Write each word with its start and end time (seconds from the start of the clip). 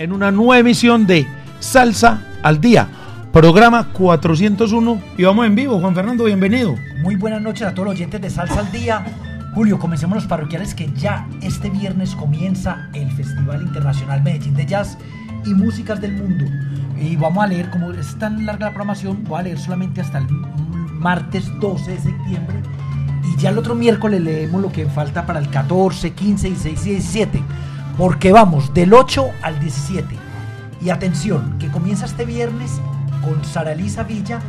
En 0.00 0.12
una 0.12 0.30
nueva 0.30 0.58
emisión 0.58 1.06
de 1.06 1.26
Salsa 1.58 2.22
al 2.42 2.58
Día, 2.58 2.88
programa 3.34 3.88
401 3.92 4.98
y 5.18 5.24
vamos 5.24 5.44
en 5.44 5.54
vivo. 5.54 5.78
Juan 5.78 5.94
Fernando, 5.94 6.24
bienvenido. 6.24 6.74
Muy 7.02 7.16
buenas 7.16 7.42
noches 7.42 7.66
a 7.66 7.74
todos 7.74 7.84
los 7.84 7.96
oyentes 7.96 8.18
de 8.18 8.30
Salsa 8.30 8.60
al 8.60 8.72
Día. 8.72 9.04
Julio, 9.54 9.78
comencemos 9.78 10.16
los 10.16 10.24
parroquiales 10.24 10.74
que 10.74 10.90
ya 10.94 11.28
este 11.42 11.68
viernes 11.68 12.14
comienza 12.14 12.88
el 12.94 13.10
Festival 13.12 13.60
Internacional 13.60 14.22
Medellín 14.22 14.54
de 14.54 14.64
Jazz 14.64 14.96
y 15.44 15.52
Músicas 15.52 16.00
del 16.00 16.12
Mundo. 16.12 16.46
Y 16.98 17.16
vamos 17.16 17.44
a 17.44 17.48
leer, 17.48 17.68
como 17.68 17.92
es 17.92 18.18
tan 18.18 18.46
larga 18.46 18.68
la 18.68 18.70
programación, 18.70 19.22
voy 19.24 19.40
a 19.40 19.42
leer 19.42 19.58
solamente 19.58 20.00
hasta 20.00 20.16
el 20.16 20.28
martes 20.30 21.44
12 21.60 21.90
de 21.90 22.00
septiembre. 22.00 22.56
Y 23.22 23.38
ya 23.38 23.50
el 23.50 23.58
otro 23.58 23.74
miércoles 23.74 24.22
leemos 24.22 24.62
lo 24.62 24.72
que 24.72 24.86
falta 24.86 25.26
para 25.26 25.40
el 25.40 25.50
14, 25.50 26.12
15, 26.12 26.48
16 26.48 26.86
y 26.86 26.90
17. 26.92 27.42
Porque 28.00 28.32
vamos 28.32 28.72
del 28.72 28.94
8 28.94 29.30
al 29.42 29.60
17. 29.60 30.16
Y 30.80 30.88
atención, 30.88 31.58
que 31.58 31.68
comienza 31.68 32.06
este 32.06 32.24
viernes 32.24 32.80
con 33.22 33.44
Sara 33.44 33.72
Elisa 33.72 34.04
Villa 34.04 34.40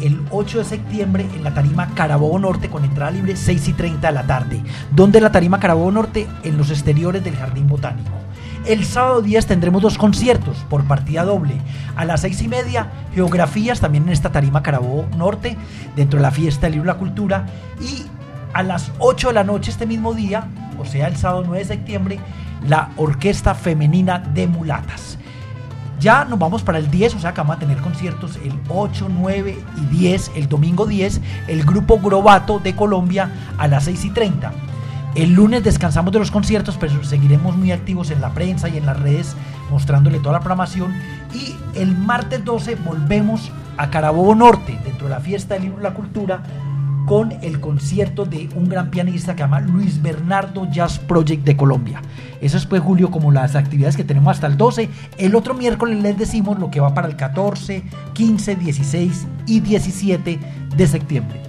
el 0.00 0.24
8 0.30 0.58
de 0.58 0.64
septiembre 0.64 1.26
en 1.34 1.42
la 1.42 1.52
tarima 1.52 1.92
Carabobo 1.96 2.38
Norte 2.38 2.70
con 2.70 2.84
entrada 2.84 3.10
libre 3.10 3.34
6 3.34 3.66
y 3.66 3.72
30 3.72 4.06
de 4.06 4.14
la 4.14 4.22
tarde. 4.28 4.62
¿Dónde 4.92 5.20
la 5.20 5.32
tarima 5.32 5.58
Carabobo 5.58 5.90
Norte? 5.90 6.28
En 6.44 6.56
los 6.56 6.70
exteriores 6.70 7.24
del 7.24 7.34
Jardín 7.34 7.66
Botánico. 7.66 8.12
El 8.66 8.84
sábado 8.84 9.20
10 9.20 9.46
tendremos 9.46 9.82
dos 9.82 9.98
conciertos 9.98 10.58
por 10.70 10.84
partida 10.84 11.24
doble. 11.24 11.60
A 11.96 12.04
las 12.04 12.20
6 12.20 12.40
y 12.40 12.46
media, 12.46 12.88
geografías 13.16 13.80
también 13.80 14.04
en 14.04 14.10
esta 14.10 14.30
tarima 14.30 14.62
Carabobo 14.62 15.08
Norte, 15.16 15.56
dentro 15.96 16.20
de 16.20 16.22
la 16.22 16.30
fiesta 16.30 16.68
del 16.68 16.74
libro 16.74 16.86
de 16.86 16.94
la 16.94 17.00
cultura. 17.00 17.46
Y 17.80 18.04
a 18.52 18.62
las 18.62 18.92
8 19.00 19.28
de 19.28 19.34
la 19.34 19.42
noche 19.42 19.72
este 19.72 19.86
mismo 19.86 20.14
día, 20.14 20.46
o 20.78 20.84
sea 20.84 21.08
el 21.08 21.16
sábado 21.16 21.42
9 21.44 21.58
de 21.58 21.64
septiembre, 21.64 22.20
la 22.68 22.90
Orquesta 22.96 23.54
Femenina 23.54 24.18
de 24.18 24.46
Mulatas. 24.46 25.18
Ya 26.00 26.24
nos 26.24 26.38
vamos 26.38 26.62
para 26.62 26.78
el 26.78 26.90
10, 26.90 27.14
o 27.14 27.18
sea 27.18 27.32
que 27.32 27.40
vamos 27.40 27.56
a 27.56 27.60
tener 27.60 27.78
conciertos 27.78 28.36
el 28.44 28.52
8, 28.68 29.08
9 29.10 29.58
y 29.76 29.96
10, 29.96 30.32
el 30.36 30.48
domingo 30.48 30.86
10, 30.86 31.20
el 31.48 31.64
grupo 31.64 31.98
Grobato 31.98 32.58
de 32.58 32.74
Colombia 32.74 33.30
a 33.56 33.68
las 33.68 33.84
6 33.84 34.04
y 34.06 34.10
30. 34.10 34.52
El 35.14 35.32
lunes 35.32 35.62
descansamos 35.62 36.12
de 36.12 36.18
los 36.18 36.32
conciertos, 36.32 36.76
pero 36.78 37.04
seguiremos 37.04 37.56
muy 37.56 37.70
activos 37.70 38.10
en 38.10 38.20
la 38.20 38.30
prensa 38.30 38.68
y 38.68 38.76
en 38.76 38.86
las 38.86 38.98
redes 38.98 39.36
mostrándole 39.70 40.18
toda 40.18 40.32
la 40.32 40.40
programación. 40.40 40.92
Y 41.32 41.54
el 41.78 41.96
martes 41.96 42.44
12 42.44 42.74
volvemos 42.76 43.52
a 43.76 43.90
Carabobo 43.90 44.34
Norte, 44.34 44.78
dentro 44.84 45.06
de 45.06 45.14
la 45.14 45.20
fiesta 45.20 45.54
del 45.54 45.64
libro 45.64 45.78
de 45.78 45.84
la 45.84 45.94
cultura, 45.94 46.42
con 47.06 47.32
el 47.42 47.60
concierto 47.60 48.24
de 48.24 48.48
un 48.54 48.68
gran 48.68 48.90
pianista 48.90 49.34
que 49.34 49.42
se 49.42 49.44
llama 49.44 49.60
Luis 49.60 50.00
Bernardo 50.00 50.70
Jazz 50.70 50.98
Project 50.98 51.44
de 51.44 51.56
Colombia. 51.56 52.00
Eso 52.40 52.56
es 52.56 52.66
pues 52.66 52.82
Julio 52.82 53.10
como 53.10 53.32
las 53.32 53.56
actividades 53.56 53.96
que 53.96 54.04
tenemos 54.04 54.32
hasta 54.32 54.46
el 54.46 54.56
12. 54.56 54.88
El 55.18 55.34
otro 55.34 55.54
miércoles 55.54 56.02
les 56.02 56.16
decimos 56.16 56.58
lo 56.58 56.70
que 56.70 56.80
va 56.80 56.94
para 56.94 57.08
el 57.08 57.16
14, 57.16 57.82
15, 58.12 58.56
16 58.56 59.26
y 59.46 59.60
17 59.60 60.38
de 60.76 60.86
septiembre. 60.86 61.40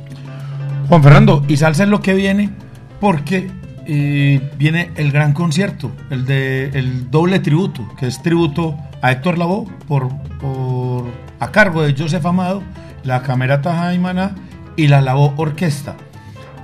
Juan 0.90 1.02
Fernando, 1.02 1.44
y 1.47 1.58
salsa 1.58 1.84
es 1.84 1.90
lo 1.90 2.02
que 2.02 2.13
viene 2.13 2.52
porque 3.00 3.50
eh, 3.88 4.52
viene 4.58 4.91
el 4.96 5.12
gran 5.12 5.34
concierto, 5.34 5.91
el 6.09 6.25
de 6.25 6.69
el 6.74 7.09
doble 7.09 7.40
tributo, 7.40 7.88
que 7.97 8.08
es 8.08 8.22
tributo 8.22 8.75
a 9.02 9.12
Héctor 9.12 9.38
Lavoe 9.38 9.68
por, 9.88 10.09
por 10.40 11.06
a 11.40 11.52
cargo 11.52 11.84
de 11.84 11.96
Joseph 11.97 12.25
Amado, 12.25 12.63
la 13.03 13.22
Camerata 13.22 13.75
Jaimana 13.75 14.35
y 14.75 14.88
la 14.88 15.02
Lavoe 15.02 15.34
Orquesta. 15.38 15.96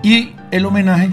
Y 0.04 0.32
el 0.52 0.66
homenaje 0.66 1.12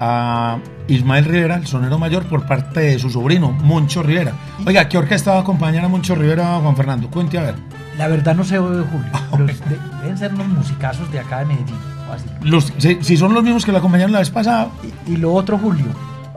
a 0.00 0.58
Ismael 0.86 1.24
Rivera, 1.24 1.56
el 1.56 1.66
sonero 1.66 1.98
mayor, 1.98 2.24
por 2.26 2.46
parte 2.46 2.80
de 2.80 2.98
su 2.98 3.10
sobrino, 3.10 3.50
Moncho 3.50 4.02
Rivera. 4.02 4.32
Oiga, 4.66 4.88
¿qué 4.88 4.96
orquesta 4.98 5.32
va 5.32 5.38
a 5.38 5.40
acompañar 5.40 5.84
a 5.84 5.88
Moncho 5.88 6.14
Rivera, 6.14 6.58
Juan 6.62 6.76
Fernando? 6.76 7.08
Cuente 7.10 7.38
a 7.38 7.42
ver. 7.42 7.54
La 7.98 8.06
verdad 8.08 8.34
no 8.36 8.44
sé, 8.44 8.58
Julio, 8.58 8.86
pero 9.32 9.46
de- 9.46 9.54
deben 10.02 10.16
ser 10.16 10.32
los 10.32 10.46
musicazos 10.46 11.10
de 11.10 11.18
acá 11.18 11.40
de 11.40 11.46
Medellín. 11.46 11.74
o 12.08 12.12
así. 12.12 12.24
Los, 12.42 12.72
si, 12.78 12.98
si 13.02 13.16
son 13.16 13.34
los 13.34 13.42
mismos 13.42 13.64
que 13.64 13.72
la 13.72 13.78
acompañaron 13.78 14.12
la 14.12 14.20
vez 14.20 14.30
pasada, 14.30 14.68
Y, 15.06 15.12
y 15.14 15.16
lo 15.16 15.34
otro, 15.34 15.58
Julio, 15.58 15.86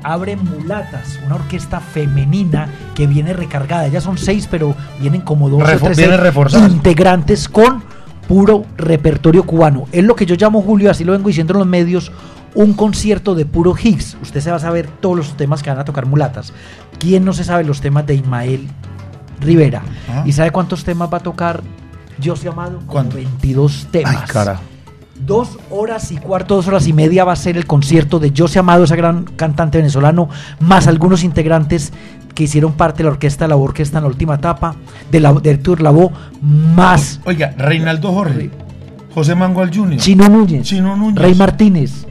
abre 0.04 0.36
Mulatas, 0.36 1.20
una 1.24 1.36
orquesta 1.36 1.80
femenina 1.80 2.68
que 2.96 3.06
viene 3.06 3.34
recargada. 3.34 3.88
Ya 3.90 4.02
son 4.02 4.18
seis, 4.18 4.48
pero 4.50 4.76
vienen 5.00 5.22
como 5.22 5.50
dos 5.50 5.62
Refo- 5.62 5.84
o 5.92 5.92
tres 5.92 6.00
integrantes 6.72 7.48
con 7.48 7.84
puro 8.32 8.64
repertorio 8.78 9.44
cubano. 9.44 9.88
Es 9.92 10.06
lo 10.06 10.16
que 10.16 10.26
yo 10.26 10.36
llamo, 10.36 10.62
Julio, 10.62 10.90
así 10.90 11.04
lo 11.04 11.12
vengo 11.12 11.28
diciendo 11.28 11.52
en 11.52 11.60
los 11.60 11.68
medios, 11.68 12.14
un 12.56 12.72
concierto 12.72 13.36
de 13.36 13.46
puro 13.46 13.76
hits. 13.78 14.16
Usted 14.22 14.40
se 14.40 14.50
va 14.50 14.56
a 14.56 14.60
saber 14.62 14.88
todos 14.88 15.18
los 15.18 15.36
temas 15.36 15.62
que 15.62 15.70
van 15.70 15.80
a 15.80 15.84
tocar 15.84 16.06
Mulatas. 16.06 16.54
¿Quién 16.98 17.26
no 17.26 17.34
se 17.34 17.44
sabe 17.44 17.66
los 17.66 17.82
temas 17.82 18.06
de 18.06 18.16
Ismael 18.16 18.70
Rivera? 19.42 19.84
Ajá. 20.10 20.24
¿Y 20.26 20.32
sabe 20.32 20.52
cuántos 20.52 20.86
temas 20.86 21.12
va 21.12 21.18
a 21.18 21.20
tocar 21.20 21.62
José 22.24 22.48
Amado? 22.48 22.80
¿Cuántos? 22.88 23.16
22 23.16 23.88
temas. 23.92 24.16
Ay, 24.22 24.28
cara. 24.30 24.62
Dos 25.26 25.60
horas 25.70 26.12
y 26.12 26.18
cuarto, 26.18 26.56
dos 26.56 26.68
horas 26.68 26.88
y 26.88 26.94
media 26.94 27.24
va 27.24 27.34
a 27.34 27.36
ser 27.36 27.56
el 27.58 27.66
concierto 27.68 28.20
de 28.20 28.34
José 28.36 28.60
Amado, 28.60 28.84
ese 28.86 28.96
gran 28.96 29.24
cantante 29.24 29.78
venezolano, 29.78 30.30
más 30.60 30.88
algunos 30.88 31.24
integrantes 31.24 31.94
que 32.34 32.44
hicieron 32.44 32.74
parte 32.74 33.00
de 33.00 33.04
la 33.06 33.12
orquesta, 33.12 33.48
la 33.48 33.56
orquesta 33.56 34.00
en 34.00 34.06
la 34.06 34.10
última 34.10 34.36
etapa, 34.36 34.76
de 35.12 35.20
la 35.20 35.34
de 35.34 35.52
Artur 35.52 35.82
Lavoe, 35.82 36.12
más 36.42 37.20
oiga, 37.26 37.54
Reinaldo 37.58 38.12
Jorge, 38.14 38.50
José 39.14 39.36
Mangual 39.36 39.70
Jr., 39.76 39.98
Chino 39.98 40.28
Núñez, 40.28 40.64
Chino 40.64 40.96
Núñez. 40.96 41.22
Rey 41.22 41.36
Martínez, 41.36 42.06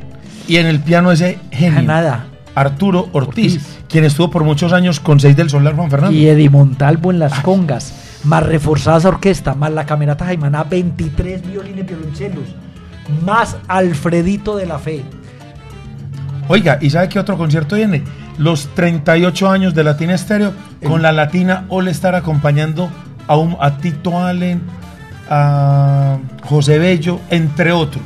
y 0.47 0.57
en 0.57 0.67
el 0.67 0.81
piano 0.81 1.11
ese 1.11 1.39
genio, 1.51 1.83
Nada, 1.83 2.27
Arturo 2.55 3.09
Ortiz, 3.13 3.55
Ortiz. 3.55 3.79
quien 3.89 4.05
estuvo 4.05 4.31
por 4.31 4.45
muchos 4.45 4.73
años 4.73 5.01
con 5.01 5.19
Seis 5.19 5.37
del 5.37 5.51
Solar, 5.51 5.75
Juan 5.75 5.91
Fernando. 5.91 6.17
y 6.17 6.27
Eddie 6.27 6.51
Montalvo 6.51 7.11
en 7.11 7.19
las 7.19 7.41
congas, 7.41 8.21
más 8.25 8.45
reforzada 8.45 8.99
esa 8.99 9.09
orquesta, 9.09 9.55
más 9.55 9.73
la 9.73 9.87
camerata 9.87 10.27
Jaimana, 10.27 10.63
23 10.65 11.47
violines, 11.51 11.87
violonchelos, 11.87 12.45
más 13.25 13.57
Alfredito 13.69 14.57
de 14.57 14.67
la 14.67 14.79
Fe. 14.79 15.03
Oiga, 16.49 16.79
¿y 16.81 16.91
sabe 16.91 17.09
qué 17.09 17.19
otro 17.19 17.37
concierto 17.37 17.77
viene? 17.77 18.03
Los 18.39 18.69
38 18.75 19.51
años 19.51 19.75
de 19.75 19.85
Latina 19.85 20.15
Estéreo 20.15 20.53
con 20.87 21.03
la 21.03 21.13
Latina 21.13 21.67
All 21.69 21.89
Star 21.89 22.15
acompañando 22.15 22.91
a, 23.29 23.37
un, 23.37 23.57
a 23.61 23.77
Tito 23.79 24.19
Allen, 24.19 24.63
a 25.29 26.19
José 26.45 26.79
Bello, 26.79 27.21
entre 27.31 27.73
otros. 27.73 28.03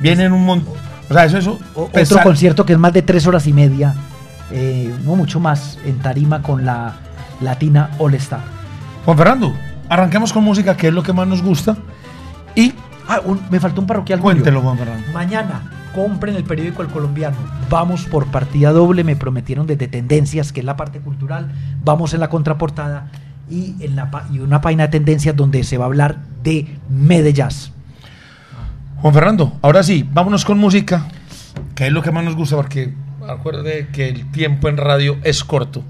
Vienen 0.00 0.32
un 0.32 0.44
montón. 0.44 0.74
O 1.10 1.12
sea, 1.12 1.24
eso 1.24 1.38
es 1.38 1.46
O- 1.46 1.88
pesa- 1.88 2.14
Otro 2.14 2.24
concierto 2.24 2.64
que 2.64 2.72
es 2.72 2.78
más 2.78 2.92
de 2.92 3.02
tres 3.02 3.26
horas 3.26 3.46
y 3.46 3.52
media, 3.52 3.94
eh, 4.50 4.94
no 5.04 5.16
mucho 5.16 5.40
más, 5.40 5.78
en 5.84 5.98
tarima 5.98 6.40
con 6.40 6.64
la 6.64 6.94
Latina 7.40 7.90
All 7.98 8.14
Star. 8.14 8.40
Juan 9.04 9.18
Fernando, 9.18 9.52
arranquemos 9.88 10.32
con 10.32 10.44
música, 10.44 10.76
que 10.76 10.88
es 10.88 10.94
lo 10.94 11.02
que 11.02 11.12
más 11.12 11.26
nos 11.26 11.42
gusta. 11.42 11.76
Y 12.54 12.72
Ah, 13.08 13.20
un- 13.24 13.40
me 13.50 13.60
faltó 13.60 13.80
un 13.80 13.86
parroquial. 13.86 14.20
Julio. 14.20 14.34
cuéntelo, 14.36 14.60
Juan 14.62 14.78
Fernando. 14.78 15.06
Mañana 15.12 15.62
compren 15.94 16.36
el 16.36 16.44
periódico 16.44 16.82
El 16.82 16.88
Colombiano. 16.88 17.36
Vamos 17.70 18.04
por 18.06 18.26
partida 18.26 18.72
doble. 18.72 19.04
Me 19.04 19.16
prometieron 19.16 19.66
desde 19.66 19.88
Tendencias, 19.88 20.52
que 20.52 20.60
es 20.60 20.66
la 20.66 20.76
parte 20.76 21.00
cultural. 21.00 21.52
Vamos 21.84 22.14
en 22.14 22.20
la 22.20 22.28
contraportada 22.30 23.08
y 23.50 23.74
en 23.80 23.94
la 23.94 24.10
pa- 24.10 24.26
y 24.32 24.38
una 24.38 24.60
página 24.60 24.84
de 24.84 24.88
Tendencias 24.88 25.36
donde 25.36 25.64
se 25.64 25.76
va 25.78 25.84
a 25.84 25.88
hablar 25.88 26.18
de 26.42 26.78
Medellín. 26.88 27.48
Juan 29.00 29.12
Fernando, 29.14 29.52
ahora 29.62 29.82
sí, 29.82 30.08
vámonos 30.12 30.44
con 30.44 30.58
música, 30.58 31.06
que 31.74 31.86
es 31.86 31.92
lo 31.92 32.02
que 32.02 32.10
más 32.10 32.24
nos 32.24 32.36
gusta, 32.36 32.56
porque 32.56 32.94
acuérdate 33.28 33.88
que 33.92 34.08
el 34.08 34.30
tiempo 34.30 34.68
en 34.68 34.78
radio 34.78 35.18
es 35.24 35.44
corto. 35.44 35.82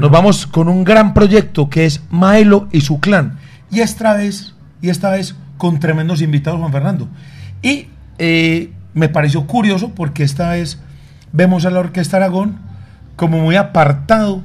Nos 0.00 0.10
vamos 0.10 0.46
con 0.46 0.68
un 0.68 0.82
gran 0.84 1.12
proyecto 1.14 1.68
que 1.68 1.84
es 1.86 2.02
Maelo 2.10 2.68
y 2.72 2.80
su 2.80 2.98
clan. 2.98 3.38
Y 3.70 3.80
esta 3.80 4.14
vez, 4.14 4.54
y 4.80 4.88
esta 4.88 5.10
vez 5.10 5.34
con 5.56 5.80
tremendos 5.80 6.22
invitados, 6.22 6.60
Juan 6.60 6.72
Fernando. 6.72 7.08
Y 7.62 7.88
eh, 8.18 8.72
me 8.94 9.08
pareció 9.08 9.46
curioso 9.46 9.92
porque 9.94 10.22
esta 10.22 10.50
vez 10.50 10.80
vemos 11.32 11.66
a 11.66 11.70
la 11.70 11.80
Orquesta 11.80 12.16
Aragón 12.16 12.58
como 13.16 13.38
muy 13.38 13.56
apartado 13.56 14.42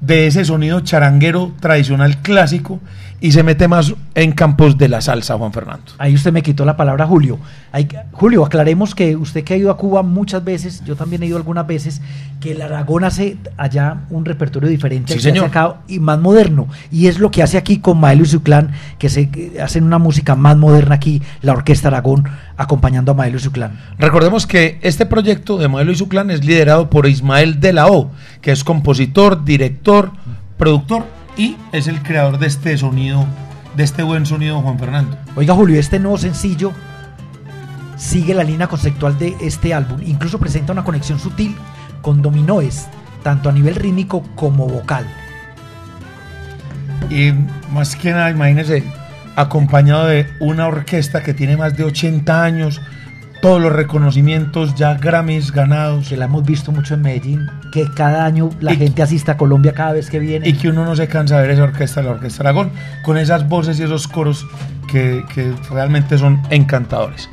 de 0.00 0.26
ese 0.26 0.44
sonido 0.44 0.80
charanguero 0.80 1.52
tradicional 1.60 2.18
clásico 2.18 2.80
y 3.20 3.32
se 3.32 3.42
mete 3.42 3.66
más 3.66 3.94
en 4.14 4.32
campos 4.32 4.78
de 4.78 4.88
la 4.88 5.00
salsa, 5.00 5.36
Juan 5.36 5.52
Fernando. 5.52 5.92
Ahí 5.98 6.14
usted 6.14 6.32
me 6.32 6.42
quitó 6.42 6.64
la 6.64 6.76
palabra, 6.76 7.06
Julio. 7.06 7.38
Hay, 7.72 7.88
Julio, 8.12 8.44
aclaremos 8.44 8.94
que 8.94 9.16
usted 9.16 9.42
que 9.42 9.54
ha 9.54 9.56
ido 9.56 9.70
a 9.70 9.76
Cuba 9.76 10.02
muchas 10.02 10.44
veces, 10.44 10.84
yo 10.84 10.94
también 10.94 11.22
he 11.22 11.26
ido 11.26 11.36
algunas 11.36 11.66
veces, 11.66 12.00
que 12.40 12.52
el 12.52 12.62
Aragón 12.62 13.02
hace 13.02 13.36
allá 13.56 14.02
un 14.10 14.24
repertorio 14.24 14.68
diferente 14.68 15.08
Sí, 15.08 15.14
al 15.14 15.22
que 15.22 15.28
hace 15.28 15.30
señor. 15.30 15.46
acá 15.46 15.80
y 15.88 15.98
más 15.98 16.20
moderno. 16.20 16.68
Y 16.92 17.08
es 17.08 17.18
lo 17.18 17.30
que 17.30 17.42
hace 17.42 17.58
aquí 17.58 17.78
con 17.78 17.98
Maelo 17.98 18.22
y 18.22 18.26
su 18.26 18.42
clan, 18.42 18.70
que 18.98 19.08
se 19.08 19.30
que 19.30 19.60
hacen 19.60 19.82
una 19.82 19.98
música 19.98 20.36
más 20.36 20.56
moderna 20.56 20.94
aquí, 20.94 21.20
la 21.42 21.52
Orquesta 21.52 21.88
Aragón, 21.88 22.24
acompañando 22.56 23.12
a 23.12 23.14
Maelo 23.14 23.38
y 23.38 23.40
su 23.40 23.50
clan. 23.50 23.80
Recordemos 23.98 24.46
que 24.46 24.78
este 24.82 25.06
proyecto 25.06 25.58
de 25.58 25.66
Modelo 25.66 25.90
y 25.90 25.96
su 25.96 26.08
clan 26.08 26.30
es 26.30 26.44
liderado 26.44 26.88
por 26.88 27.08
Ismael 27.08 27.58
de 27.58 27.72
la 27.72 27.88
O, 27.88 28.12
que 28.40 28.52
es 28.52 28.62
compositor, 28.62 29.44
director, 29.44 30.12
productor 30.56 31.17
y 31.38 31.56
es 31.72 31.86
el 31.86 32.02
creador 32.02 32.38
de 32.38 32.48
este 32.48 32.76
sonido, 32.76 33.24
de 33.76 33.84
este 33.84 34.02
buen 34.02 34.26
sonido, 34.26 34.60
Juan 34.60 34.78
Fernando. 34.78 35.16
Oiga, 35.36 35.54
Julio, 35.54 35.78
este 35.78 35.98
nuevo 35.98 36.18
sencillo 36.18 36.72
sigue 37.96 38.34
la 38.34 38.44
línea 38.44 38.66
conceptual 38.66 39.16
de 39.18 39.36
este 39.40 39.72
álbum. 39.72 40.00
Incluso 40.04 40.38
presenta 40.38 40.72
una 40.72 40.84
conexión 40.84 41.18
sutil 41.18 41.56
con 42.02 42.20
dominóes, 42.20 42.88
tanto 43.22 43.48
a 43.48 43.52
nivel 43.52 43.76
rítmico 43.76 44.22
como 44.34 44.66
vocal. 44.66 45.06
Y 47.08 47.32
más 47.72 47.94
que 47.94 48.10
nada, 48.10 48.30
imagínense, 48.30 48.82
acompañado 49.36 50.06
de 50.06 50.26
una 50.40 50.66
orquesta 50.66 51.22
que 51.22 51.34
tiene 51.34 51.56
más 51.56 51.76
de 51.76 51.84
80 51.84 52.42
años, 52.42 52.80
todos 53.40 53.60
los 53.60 53.72
reconocimientos 53.72 54.74
ya 54.74 54.94
Grammys 54.94 55.52
ganados, 55.52 56.08
que 56.08 56.16
la 56.16 56.24
hemos 56.24 56.44
visto 56.44 56.72
mucho 56.72 56.94
en 56.94 57.02
Medellín, 57.02 57.46
que 57.72 57.88
cada 57.94 58.24
año 58.24 58.50
la 58.60 58.72
Y- 58.72 58.76
gente 58.76 59.02
asiste 59.02 59.30
a 59.30 59.36
Colombia 59.36 59.72
cada 59.72 59.92
vez 59.92 60.10
que 60.10 60.18
viene. 60.18 60.48
y 60.48 60.54
que 60.54 60.68
uno 60.68 60.84
no 60.84 60.96
se 60.96 61.06
cansa 61.08 61.36
de 61.36 61.42
ver 61.42 61.50
esa 61.52 61.62
orquesta, 61.64 62.02
la 62.02 62.10
Orquesta 62.10 62.42
Aragón, 62.42 62.70
con 63.04 63.16
esas 63.16 63.48
voces 63.48 63.78
y 63.78 63.84
esos 63.84 64.08
coros 64.08 64.46
que, 64.90 65.24
que 65.34 65.52
realmente 65.70 66.18
son 66.18 66.42
encantadores. 66.50 67.28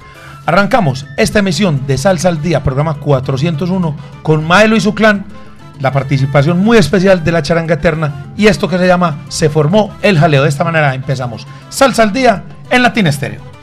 Arrancamos 0.46 1.08
esta 1.18 1.40
emisión 1.40 1.88
de 1.88 1.98
Salsa 1.98 2.30
al 2.30 2.42
Día, 2.42 2.62
programa 2.62 2.96
401, 2.96 3.96
con 4.22 4.46
Maelo 4.46 4.76
y 4.76 4.82
su 4.82 4.94
clan, 4.94 5.26
la 5.80 5.92
participación 5.92 6.60
muy 6.64 6.78
especial 6.78 7.24
de 7.24 7.32
la 7.32 7.42
charanga 7.42 7.74
eterna 7.74 8.28
y 8.38 8.46
esto 8.48 8.68
que 8.70 8.78
se 8.78 8.88
llama 8.88 9.24
Se 9.28 9.50
formó 9.50 9.92
el 10.04 10.20
jaleo. 10.20 10.44
De 10.44 10.50
esta 10.50 10.64
manera 10.64 10.94
empezamos 10.94 11.48
Salsa 11.70 12.04
al 12.04 12.14
Día 12.14 12.44
en 12.70 12.84
Latin 12.84 13.08
Estéreo. 13.08 13.55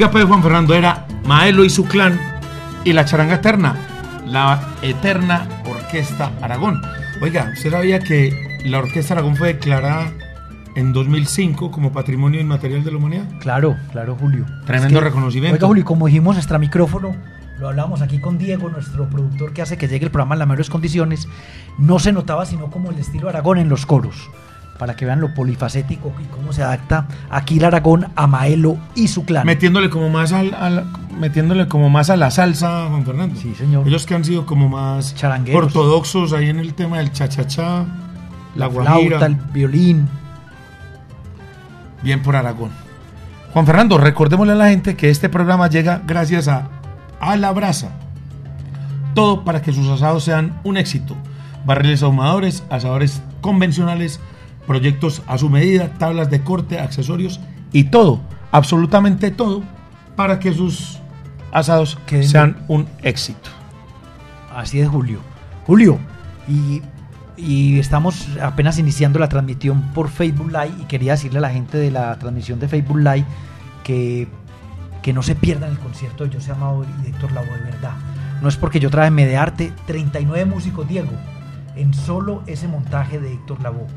Oiga, 0.00 0.12
pues 0.12 0.24
Juan 0.24 0.42
Fernando 0.42 0.74
era 0.74 1.06
Maelo 1.26 1.62
y 1.62 1.68
su 1.68 1.84
clan 1.84 2.18
y 2.84 2.94
la 2.94 3.04
charanga 3.04 3.34
eterna, 3.34 3.76
la 4.24 4.72
eterna 4.80 5.46
Orquesta 5.66 6.32
Aragón. 6.40 6.80
Oiga, 7.20 7.50
¿usted 7.52 7.70
sabía 7.70 7.98
que 8.00 8.62
la 8.64 8.78
Orquesta 8.78 9.12
Aragón 9.12 9.36
fue 9.36 9.48
declarada 9.48 10.10
en 10.74 10.94
2005 10.94 11.70
como 11.70 11.92
Patrimonio 11.92 12.40
Inmaterial 12.40 12.82
de 12.82 12.92
la 12.92 12.96
Humanidad? 12.96 13.24
Claro, 13.40 13.76
claro, 13.92 14.16
Julio. 14.18 14.46
Tremendo 14.64 15.02
reconocimiento. 15.02 15.56
Oiga, 15.56 15.66
Julio, 15.66 15.84
como 15.84 16.06
dijimos, 16.06 16.38
extra 16.38 16.58
micrófono, 16.58 17.14
lo 17.58 17.68
hablamos 17.68 18.00
aquí 18.00 18.20
con 18.20 18.38
Diego, 18.38 18.70
nuestro 18.70 19.06
productor 19.06 19.52
que 19.52 19.60
hace 19.60 19.76
que 19.76 19.86
llegue 19.86 20.06
el 20.06 20.10
programa 20.10 20.34
en 20.34 20.38
las 20.38 20.48
mejores 20.48 20.70
condiciones, 20.70 21.28
no 21.76 21.98
se 21.98 22.12
notaba 22.12 22.46
sino 22.46 22.70
como 22.70 22.90
el 22.90 22.98
estilo 22.98 23.28
Aragón 23.28 23.58
en 23.58 23.68
los 23.68 23.84
coros, 23.84 24.30
para 24.80 24.96
que 24.96 25.04
vean 25.04 25.20
lo 25.20 25.34
polifacético 25.34 26.10
y 26.18 26.24
cómo 26.34 26.54
se 26.54 26.62
adapta 26.62 27.06
aquí 27.28 27.58
el 27.58 27.66
Aragón 27.66 28.06
a 28.16 28.26
Maelo 28.26 28.78
y 28.94 29.08
su 29.08 29.26
clan. 29.26 29.44
Metiéndole 29.46 29.90
como 29.90 30.08
más 30.08 30.32
al, 30.32 30.54
al- 30.54 30.86
metiéndole 31.18 31.68
como 31.68 31.90
más 31.90 32.08
a 32.08 32.16
la 32.16 32.30
salsa, 32.30 32.86
Juan 32.88 33.04
Fernando. 33.04 33.38
Sí, 33.38 33.54
señor. 33.54 33.86
Ellos 33.86 34.06
que 34.06 34.14
han 34.14 34.24
sido 34.24 34.46
como 34.46 34.70
más 34.70 35.14
ortodoxos 35.52 36.32
ahí 36.32 36.48
en 36.48 36.58
el 36.60 36.72
tema 36.72 36.96
del 36.96 37.12
cha-cha-cha, 37.12 37.80
la, 37.80 37.86
la 38.56 38.66
guajira. 38.68 39.18
flauta, 39.18 39.26
el 39.26 39.34
violín. 39.52 40.08
Bien 42.02 42.22
por 42.22 42.34
Aragón. 42.36 42.70
Juan 43.52 43.66
Fernando, 43.66 43.98
recordémosle 43.98 44.54
a 44.54 44.56
la 44.56 44.68
gente 44.70 44.96
que 44.96 45.10
este 45.10 45.28
programa 45.28 45.68
llega 45.68 46.00
gracias 46.06 46.48
a 46.48 46.68
A 47.20 47.36
la 47.36 47.52
Brasa. 47.52 47.90
Todo 49.14 49.44
para 49.44 49.60
que 49.60 49.74
sus 49.74 49.86
asados 49.88 50.24
sean 50.24 50.58
un 50.64 50.78
éxito. 50.78 51.16
Barriles 51.66 52.02
ahumadores, 52.02 52.64
asadores 52.70 53.20
convencionales, 53.42 54.20
proyectos 54.70 55.22
a 55.26 55.36
su 55.36 55.50
medida, 55.50 55.88
tablas 55.98 56.30
de 56.30 56.42
corte, 56.42 56.78
accesorios 56.78 57.40
y 57.72 57.84
todo, 57.90 58.20
absolutamente 58.52 59.32
todo, 59.32 59.64
para 60.14 60.38
que 60.38 60.54
sus 60.54 61.00
asados 61.50 61.98
Queden 62.06 62.28
sean 62.28 62.56
un 62.68 62.86
éxito. 63.02 63.50
Así 64.54 64.78
es, 64.78 64.88
Julio. 64.88 65.18
Julio, 65.66 65.98
y, 66.46 66.82
y 67.36 67.80
estamos 67.80 68.28
apenas 68.40 68.78
iniciando 68.78 69.18
la 69.18 69.28
transmisión 69.28 69.82
por 69.92 70.08
Facebook 70.08 70.52
Live 70.52 70.74
y 70.80 70.84
quería 70.84 71.14
decirle 71.14 71.38
a 71.38 71.42
la 71.42 71.50
gente 71.50 71.76
de 71.76 71.90
la 71.90 72.16
transmisión 72.20 72.60
de 72.60 72.68
Facebook 72.68 72.98
Live 72.98 73.24
que, 73.82 74.28
que 75.02 75.12
no 75.12 75.24
se 75.24 75.34
pierdan 75.34 75.72
el 75.72 75.80
concierto 75.80 76.22
de 76.22 76.32
José 76.32 76.52
Amado 76.52 76.84
y 76.84 77.02
de 77.02 77.08
Héctor 77.08 77.32
Lavoe, 77.32 77.58
de 77.58 77.72
verdad. 77.72 77.94
No 78.40 78.48
es 78.48 78.56
porque 78.56 78.78
yo 78.78 78.88
traje 78.88 79.10
Medearte, 79.10 79.72
39 79.88 80.44
músicos, 80.44 80.86
Diego, 80.86 81.10
en 81.74 81.92
solo 81.92 82.44
ese 82.46 82.68
montaje 82.68 83.18
de 83.18 83.32
Héctor 83.32 83.60
Lavoe. 83.62 83.88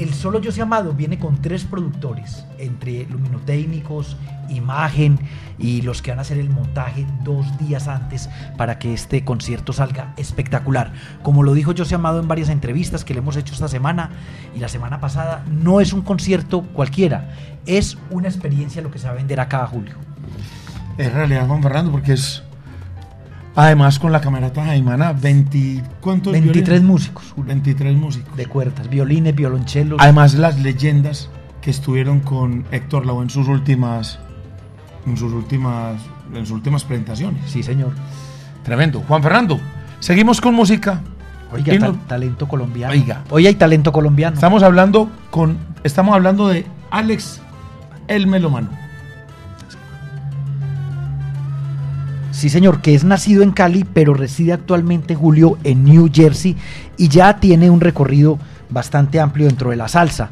El 0.00 0.14
solo 0.14 0.40
Yo 0.40 0.50
Sé 0.50 0.62
Amado 0.62 0.94
viene 0.94 1.18
con 1.18 1.42
tres 1.42 1.64
productores, 1.64 2.46
entre 2.58 3.04
luminotécnicos, 3.04 4.16
imagen 4.48 5.18
y 5.58 5.82
los 5.82 6.00
que 6.00 6.10
van 6.10 6.18
a 6.18 6.22
hacer 6.22 6.38
el 6.38 6.48
montaje 6.48 7.04
dos 7.22 7.46
días 7.58 7.86
antes 7.86 8.30
para 8.56 8.78
que 8.78 8.94
este 8.94 9.26
concierto 9.26 9.74
salga 9.74 10.14
espectacular. 10.16 10.94
Como 11.22 11.42
lo 11.42 11.52
dijo 11.52 11.72
Yo 11.72 11.84
Sé 11.84 11.96
Amado 11.96 12.18
en 12.18 12.28
varias 12.28 12.48
entrevistas 12.48 13.04
que 13.04 13.12
le 13.12 13.18
hemos 13.18 13.36
hecho 13.36 13.52
esta 13.52 13.68
semana 13.68 14.12
y 14.56 14.60
la 14.60 14.68
semana 14.68 15.00
pasada, 15.00 15.44
no 15.50 15.82
es 15.82 15.92
un 15.92 16.00
concierto 16.00 16.62
cualquiera, 16.62 17.34
es 17.66 17.98
una 18.08 18.28
experiencia 18.28 18.80
lo 18.80 18.90
que 18.90 18.98
se 18.98 19.06
va 19.06 19.12
a 19.12 19.16
vender 19.16 19.38
acá, 19.38 19.66
Julio. 19.66 19.96
Es 20.96 21.12
realidad, 21.12 21.46
Juan 21.46 21.62
Fernando, 21.62 21.92
porque 21.92 22.14
es. 22.14 22.42
Además, 23.56 23.98
con 23.98 24.12
la 24.12 24.20
camerata 24.20 24.64
Jaimana, 24.64 25.12
20. 25.12 25.82
¿Cuántos? 26.00 26.32
23 26.32 26.64
violines? 26.66 26.82
músicos, 26.88 27.32
Julio, 27.34 27.48
23 27.48 27.96
músicos. 27.96 28.36
de 28.36 28.46
cuerdas, 28.46 28.88
violines, 28.88 29.34
violonchelos. 29.34 29.98
Además, 30.00 30.34
las 30.34 30.60
leyendas 30.60 31.28
que 31.60 31.70
estuvieron 31.70 32.20
con 32.20 32.64
Héctor 32.70 33.06
Lavoe 33.06 33.24
en 33.24 33.30
sus 33.30 33.48
últimas. 33.48 34.18
En 35.06 35.16
sus 35.16 35.32
últimas. 35.32 36.00
En 36.32 36.46
sus 36.46 36.52
últimas 36.52 36.84
presentaciones. 36.84 37.50
Sí, 37.50 37.62
señor. 37.62 37.92
Tremendo. 38.62 39.02
Juan 39.08 39.22
Fernando, 39.22 39.58
seguimos 39.98 40.40
con 40.40 40.54
música. 40.54 41.00
Oiga, 41.52 41.74
no- 41.78 41.94
talento 42.06 42.46
colombiano. 42.46 42.92
Oiga. 42.92 43.24
Hoy 43.30 43.48
hay 43.48 43.56
talento 43.56 43.90
colombiano. 43.90 44.34
Estamos 44.34 44.62
hablando 44.62 45.10
con. 45.30 45.58
Estamos 45.82 46.14
hablando 46.14 46.46
de 46.46 46.66
Alex 46.92 47.40
el 48.06 48.26
Melomano. 48.28 48.68
Sí, 52.40 52.48
señor, 52.48 52.80
que 52.80 52.94
es 52.94 53.04
nacido 53.04 53.42
en 53.42 53.50
Cali, 53.50 53.84
pero 53.84 54.14
reside 54.14 54.54
actualmente, 54.54 55.14
Julio, 55.14 55.58
en 55.62 55.84
New 55.84 56.08
Jersey 56.10 56.56
y 56.96 57.08
ya 57.08 57.38
tiene 57.38 57.68
un 57.68 57.82
recorrido 57.82 58.38
bastante 58.70 59.20
amplio 59.20 59.46
dentro 59.46 59.68
de 59.68 59.76
la 59.76 59.88
salsa. 59.88 60.30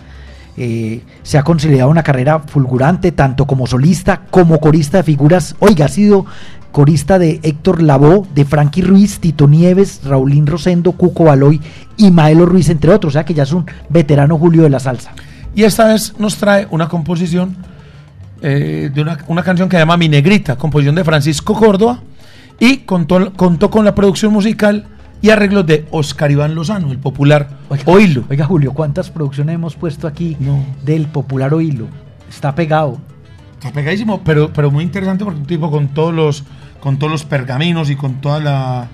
Eh, 0.56 1.02
se 1.22 1.36
ha 1.36 1.42
consolidado 1.42 1.90
una 1.90 2.02
carrera 2.02 2.38
fulgurante, 2.38 3.12
tanto 3.12 3.46
como 3.46 3.66
solista 3.66 4.22
como 4.30 4.58
corista 4.58 4.96
de 4.96 5.02
figuras. 5.02 5.54
Oiga, 5.58 5.84
ha 5.84 5.88
sido 5.88 6.24
corista 6.72 7.18
de 7.18 7.40
Héctor 7.42 7.82
Lavoe, 7.82 8.26
de 8.34 8.46
Frankie 8.46 8.80
Ruiz, 8.80 9.20
Tito 9.20 9.46
Nieves, 9.46 10.00
Raulín 10.02 10.46
Rosendo, 10.46 10.92
Cuco 10.92 11.24
Baloy 11.24 11.60
y 11.98 12.10
Maelo 12.10 12.46
Ruiz, 12.46 12.70
entre 12.70 12.90
otros. 12.90 13.10
O 13.10 13.12
sea 13.12 13.26
que 13.26 13.34
ya 13.34 13.42
es 13.42 13.52
un 13.52 13.66
veterano 13.90 14.38
Julio 14.38 14.62
de 14.62 14.70
la 14.70 14.80
salsa. 14.80 15.12
Y 15.54 15.64
esta 15.64 15.88
vez 15.88 16.14
nos 16.18 16.36
trae 16.38 16.66
una 16.70 16.88
composición 16.88 17.54
eh, 18.42 18.90
de 18.92 19.02
una, 19.02 19.18
una 19.26 19.42
canción 19.42 19.68
que 19.68 19.76
se 19.76 19.80
llama 19.80 19.96
Mi 19.96 20.08
Negrita, 20.08 20.56
composición 20.56 20.94
de 20.94 21.04
Francisco 21.04 21.54
Córdoba, 21.54 22.00
y 22.60 22.78
contó, 22.78 23.32
contó 23.34 23.70
con 23.70 23.84
la 23.84 23.94
producción 23.94 24.32
musical 24.32 24.86
y 25.20 25.30
arreglos 25.30 25.66
de 25.66 25.86
Oscar 25.90 26.30
Iván 26.30 26.54
Lozano, 26.54 26.92
el 26.92 26.98
popular 26.98 27.48
Oílo. 27.86 28.24
Oiga, 28.30 28.44
Julio, 28.44 28.72
¿cuántas 28.72 29.10
producciones 29.10 29.54
hemos 29.54 29.74
puesto 29.74 30.06
aquí 30.06 30.36
No. 30.38 30.64
del 30.84 31.06
popular 31.06 31.54
Oílo? 31.54 31.86
Está 32.28 32.54
pegado. 32.54 32.98
Está 33.54 33.72
pegadísimo, 33.72 34.22
pero, 34.22 34.52
pero 34.52 34.70
muy 34.70 34.84
interesante 34.84 35.24
porque 35.24 35.40
un 35.40 35.46
tipo 35.46 35.70
con 35.70 35.88
todos 35.88 36.14
los 36.14 36.44
con 36.80 36.96
todos 36.96 37.10
los 37.10 37.24
pergaminos 37.24 37.90
y 37.90 37.96
con 37.96 38.20
toda 38.20 38.38
la 38.38 38.86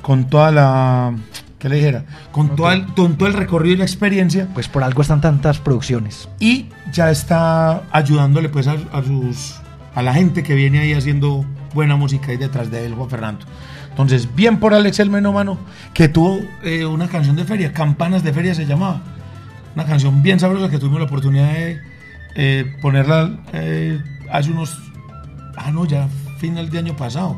con 0.00 0.24
toda 0.24 0.50
la 0.50 1.14
¿qué 1.62 1.68
le 1.68 1.76
dijera? 1.76 2.04
Con, 2.32 2.56
toda 2.56 2.74
el, 2.74 2.86
con 2.86 3.16
todo 3.16 3.28
el 3.28 3.34
recorrido 3.34 3.74
y 3.76 3.78
la 3.78 3.84
experiencia 3.84 4.48
Pues 4.52 4.66
por 4.66 4.82
algo 4.82 5.00
están 5.00 5.20
tantas 5.20 5.58
producciones. 5.58 6.28
y 6.40 6.66
ya 6.92 7.10
está 7.10 7.84
ayudándole 7.92 8.48
pues 8.48 8.66
a, 8.66 8.76
a 8.92 9.02
sus 9.04 9.54
a 9.94 10.02
la 10.02 10.12
gente 10.12 10.42
que 10.42 10.54
viene 10.54 10.80
ahí 10.80 10.92
haciendo 10.92 11.44
buena 11.72 11.96
música 11.96 12.32
ahí 12.32 12.36
detrás 12.36 12.70
de 12.70 12.84
él, 12.84 12.94
Juan 12.94 13.08
Fernando. 13.10 13.46
Entonces, 13.90 14.34
bien 14.34 14.58
por 14.58 14.74
Alex 14.74 14.98
el 15.00 15.10
Menómano, 15.10 15.58
que 15.92 16.08
tuvo 16.08 16.40
eh, 16.64 16.84
una 16.86 17.08
canción 17.08 17.36
de 17.36 17.44
feria, 17.44 17.72
Campanas 17.72 18.24
de 18.24 18.32
Feria 18.32 18.54
se 18.54 18.64
llamaba. 18.64 19.02
Una 19.74 19.84
canción 19.84 20.22
bien 20.22 20.40
sabrosa 20.40 20.70
que 20.70 20.78
tuvimos 20.78 21.00
la 21.00 21.06
oportunidad 21.06 21.52
de 21.52 21.80
eh, 22.34 22.76
ponerla 22.80 23.38
eh, 23.52 24.00
hace 24.30 24.50
unos. 24.50 24.78
Ah, 25.56 25.70
no, 25.70 25.84
ya 25.84 26.08
final 26.38 26.70
de 26.70 26.78
año 26.78 26.96
pasado. 26.96 27.36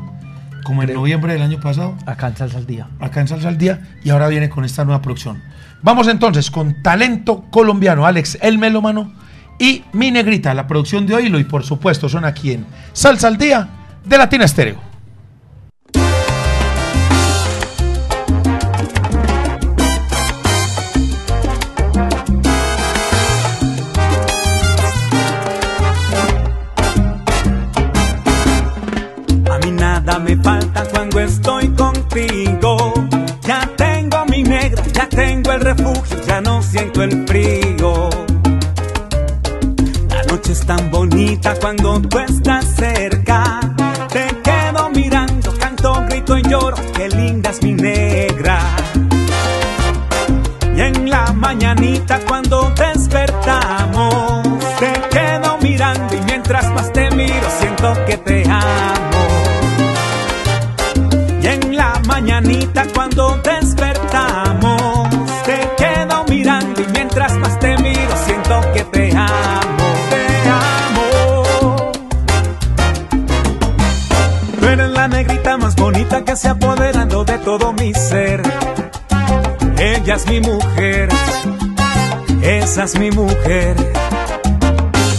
Como 0.65 0.81
en 0.81 0.93
noviembre 0.93 1.33
del 1.33 1.43
año 1.43 1.59
pasado 1.59 1.95
Acá 2.07 2.27
en 2.27 2.37
Salsa 2.37 2.57
al 2.57 2.65
Día. 2.65 2.87
acá 2.99 3.21
en 3.21 3.27
Salsa 3.27 3.47
al 3.49 3.57
Día 3.59 3.97
y 4.03 4.09
ahora 4.09 4.27
viene 4.27 4.49
con 4.49 4.65
esta 4.65 4.83
nueva 4.83 5.01
producción. 5.01 5.41
Vamos 5.83 6.07
entonces 6.07 6.49
con 6.49 6.81
talento 6.81 7.45
colombiano, 7.51 8.05
Alex 8.07 8.39
el 8.41 8.57
Melómano 8.57 9.13
y 9.59 9.83
Mi 9.93 10.09
Negrita, 10.09 10.55
la 10.55 10.65
producción 10.65 11.05
de 11.05 11.13
Oílo 11.13 11.39
y 11.39 11.43
por 11.43 11.63
supuesto 11.63 12.09
son 12.09 12.25
aquí 12.25 12.51
en 12.51 12.65
Salsa 12.93 13.27
al 13.27 13.37
Día 13.37 13.69
de 14.03 14.17
Latina 14.17 14.45
Estéreo. 14.45 14.94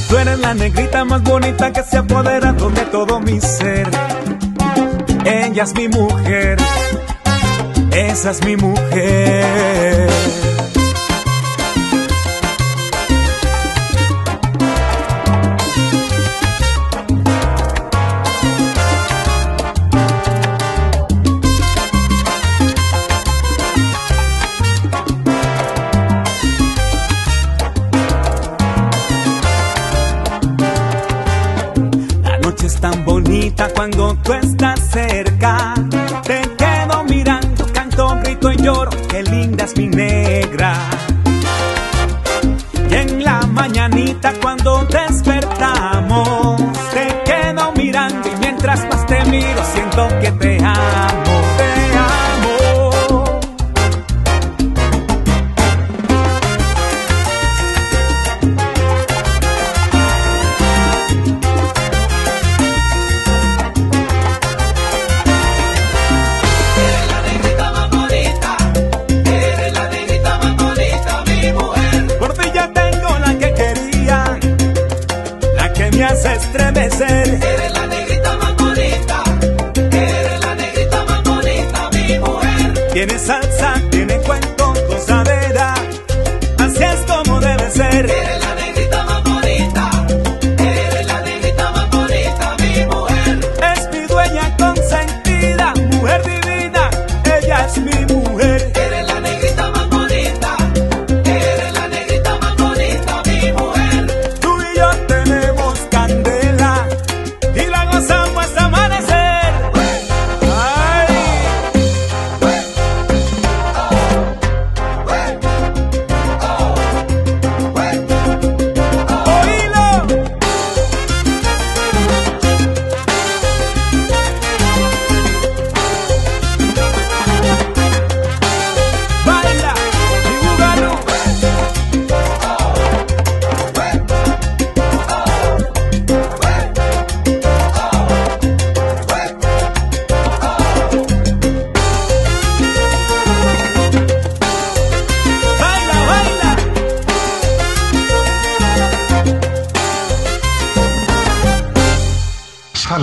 Tú 0.08 0.16
eres 0.16 0.38
la 0.40 0.52
negrita 0.54 1.04
más 1.04 1.22
bonita 1.22 1.72
que 1.72 1.82
se 1.84 1.96
ha 1.96 2.00
apoderado 2.00 2.70
de 2.70 2.80
todo 2.86 3.20
mi 3.20 3.40
ser. 3.40 3.88
Ella 5.24 5.62
es 5.62 5.74
mi 5.74 5.86
mujer, 5.86 6.58
esa 7.92 8.32
es 8.32 8.44
mi 8.44 8.56
mujer. 8.56 9.85
Mi 39.74 39.88
negra. 39.88 41.05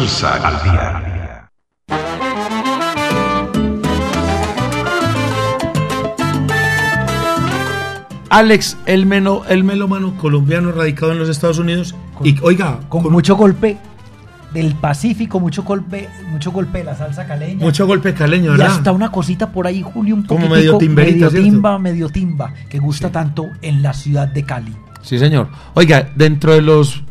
Salsa 0.08 0.48
al 0.48 0.63
día. 0.63 1.50
Alex, 8.30 8.78
el, 8.88 9.06
meno, 9.06 9.44
el 9.48 9.63
melómano 9.63 10.16
colombiano 10.18 10.72
radicado 10.72 11.12
en 11.12 11.20
los 11.20 11.30
Estados 11.30 11.60
Unidos. 11.60 11.96
y 12.24 12.36
oiga, 12.42 12.80
Con, 12.89 13.04
con 13.04 13.12
mucho 13.12 13.36
golpe 13.36 13.78
del 14.54 14.74
Pacífico, 14.76 15.39
mucho 15.39 15.63
golpe, 15.63 16.10
mucho 16.32 16.52
golpe 16.52 16.80
de 16.80 16.84
la 16.86 16.96
salsa 16.96 17.26
caleña. 17.26 17.63
mucho 17.63 17.86
golpe 17.86 18.13
caleño, 18.13 18.46
y 18.56 18.58
¿verdad? 18.58 18.76
hasta 18.76 18.92
una 18.92 19.12
cosita 19.12 19.52
por 19.52 19.68
ahí, 19.68 19.82
Julio, 19.84 20.16
un 20.16 20.24
Como 20.24 20.42
poquitico, 20.48 20.56
medio 20.58 20.78
timberita, 20.78 21.16
medio 21.16 21.30
¿cierto? 21.30 21.50
timba, 21.50 21.80
medio 21.80 22.10
timba, 22.10 22.54
que 22.70 22.80
gusta 22.80 23.12
tanto 23.12 23.48
en 23.62 23.82
la 23.82 23.94
ciudad 23.94 24.28
de 24.28 24.44
Cali. 24.44 24.76
Sí, 25.02 25.20
señor. 25.20 25.50
Oiga, 25.76 26.10
dentro 26.16 26.54
de 26.54 26.62
los 26.62 27.04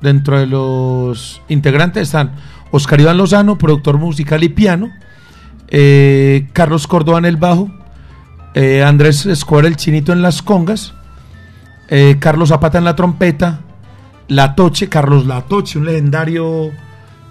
dentro 0.00 0.38
de 0.38 0.46
los 0.46 1.42
integrantes 1.48 2.04
están 2.04 2.32
Oscar 2.70 3.00
Iván 3.00 3.16
Lozano, 3.16 3.58
productor 3.58 3.98
musical 3.98 4.44
y 4.44 4.48
piano, 4.48 4.90
eh, 5.68 6.48
Carlos 6.52 6.86
Córdoba 6.86 7.18
en 7.18 7.24
el 7.24 7.36
bajo, 7.36 7.70
eh, 8.54 8.82
Andrés 8.82 9.26
Escobar 9.26 9.66
el 9.66 9.76
chinito 9.76 10.12
en 10.12 10.22
las 10.22 10.42
congas, 10.42 10.94
eh, 11.88 12.16
Carlos 12.18 12.50
Zapata 12.50 12.78
en 12.78 12.84
la 12.84 12.96
trompeta, 12.96 13.60
Latoche, 14.28 14.88
Carlos 14.88 15.26
Latoche, 15.26 15.78
un 15.78 15.86
legendario 15.86 16.70